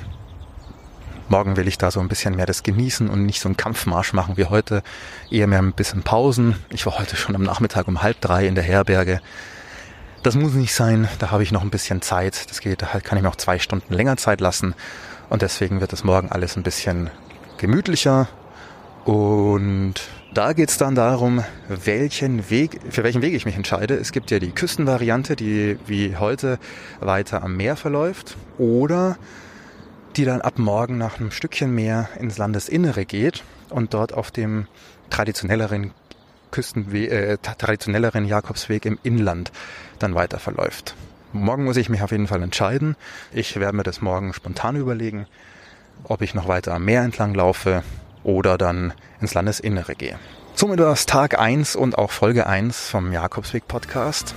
Morgen 1.30 1.56
will 1.56 1.68
ich 1.68 1.78
da 1.78 1.92
so 1.92 2.00
ein 2.00 2.08
bisschen 2.08 2.34
mehr 2.34 2.46
das 2.46 2.64
genießen 2.64 3.08
und 3.08 3.24
nicht 3.24 3.40
so 3.40 3.48
einen 3.48 3.56
Kampfmarsch 3.56 4.14
machen 4.14 4.36
wie 4.36 4.46
heute. 4.46 4.82
Eher 5.30 5.46
mehr 5.46 5.60
ein 5.60 5.72
bisschen 5.72 6.02
Pausen. 6.02 6.56
Ich 6.70 6.86
war 6.86 6.98
heute 6.98 7.14
schon 7.14 7.36
am 7.36 7.44
Nachmittag 7.44 7.86
um 7.86 8.02
halb 8.02 8.20
drei 8.20 8.48
in 8.48 8.56
der 8.56 8.64
Herberge. 8.64 9.20
Das 10.24 10.34
muss 10.34 10.54
nicht 10.54 10.74
sein. 10.74 11.08
Da 11.20 11.30
habe 11.30 11.44
ich 11.44 11.52
noch 11.52 11.62
ein 11.62 11.70
bisschen 11.70 12.02
Zeit. 12.02 12.50
Das 12.50 12.60
geht, 12.60 12.82
da 12.82 12.98
kann 12.98 13.16
ich 13.16 13.22
mir 13.22 13.28
auch 13.28 13.36
zwei 13.36 13.60
Stunden 13.60 13.94
länger 13.94 14.16
Zeit 14.16 14.40
lassen. 14.40 14.74
Und 15.28 15.42
deswegen 15.42 15.80
wird 15.80 15.92
es 15.92 16.02
morgen 16.02 16.32
alles 16.32 16.56
ein 16.56 16.64
bisschen 16.64 17.10
gemütlicher. 17.58 18.26
Und 19.04 19.94
da 20.34 20.52
geht 20.52 20.70
es 20.70 20.78
dann 20.78 20.96
darum, 20.96 21.44
welchen 21.68 22.50
Weg, 22.50 22.80
für 22.90 23.04
welchen 23.04 23.22
Weg 23.22 23.34
ich 23.34 23.46
mich 23.46 23.54
entscheide. 23.54 23.94
Es 23.94 24.10
gibt 24.10 24.32
ja 24.32 24.40
die 24.40 24.50
Küstenvariante, 24.50 25.36
die 25.36 25.78
wie 25.86 26.16
heute 26.16 26.58
weiter 26.98 27.44
am 27.44 27.56
Meer 27.56 27.76
verläuft. 27.76 28.36
Oder 28.58 29.16
die 30.16 30.24
dann 30.24 30.40
ab 30.40 30.58
morgen 30.58 30.98
nach 30.98 31.18
einem 31.18 31.30
Stückchen 31.30 31.74
mehr 31.74 32.08
ins 32.18 32.38
Landesinnere 32.38 33.04
geht 33.04 33.44
und 33.68 33.94
dort 33.94 34.12
auf 34.12 34.30
dem 34.30 34.66
traditionelleren 35.08 35.92
Küstenwe 36.50 37.08
äh, 37.08 37.38
traditionelleren 37.38 38.24
Jakobsweg 38.24 38.84
im 38.84 38.98
Inland 39.02 39.52
dann 39.98 40.14
weiter 40.14 40.38
verläuft. 40.38 40.94
Morgen 41.32 41.64
muss 41.64 41.76
ich 41.76 41.88
mich 41.88 42.02
auf 42.02 42.10
jeden 42.10 42.26
Fall 42.26 42.42
entscheiden. 42.42 42.96
Ich 43.32 43.58
werde 43.58 43.76
mir 43.76 43.84
das 43.84 44.00
morgen 44.00 44.32
spontan 44.32 44.74
überlegen, 44.74 45.26
ob 46.04 46.22
ich 46.22 46.34
noch 46.34 46.48
weiter 46.48 46.74
am 46.74 46.84
Meer 46.84 47.02
entlang 47.02 47.34
laufe 47.34 47.84
oder 48.24 48.58
dann 48.58 48.92
ins 49.20 49.34
Landesinnere 49.34 49.94
gehe. 49.94 50.18
Somit 50.54 50.80
war 50.80 50.92
es 50.92 51.06
Tag 51.06 51.38
1 51.38 51.76
und 51.76 51.96
auch 51.96 52.10
Folge 52.10 52.46
1 52.46 52.88
vom 52.88 53.12
Jakobsweg 53.12 53.68
Podcast. 53.68 54.34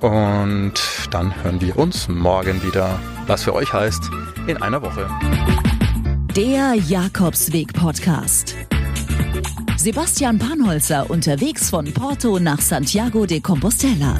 Und 0.00 0.74
dann 1.10 1.34
hören 1.42 1.60
wir 1.60 1.78
uns 1.78 2.08
morgen 2.08 2.62
wieder, 2.62 2.98
was 3.26 3.44
für 3.44 3.54
euch 3.54 3.72
heißt, 3.72 4.10
in 4.46 4.60
einer 4.60 4.82
Woche. 4.82 5.08
Der 6.36 6.74
Jakobsweg 6.74 7.72
Podcast. 7.72 8.56
Sebastian 9.76 10.38
Panholzer 10.38 11.08
unterwegs 11.10 11.70
von 11.70 11.92
Porto 11.92 12.38
nach 12.38 12.60
Santiago 12.60 13.26
de 13.26 13.40
Compostela. 13.40 14.16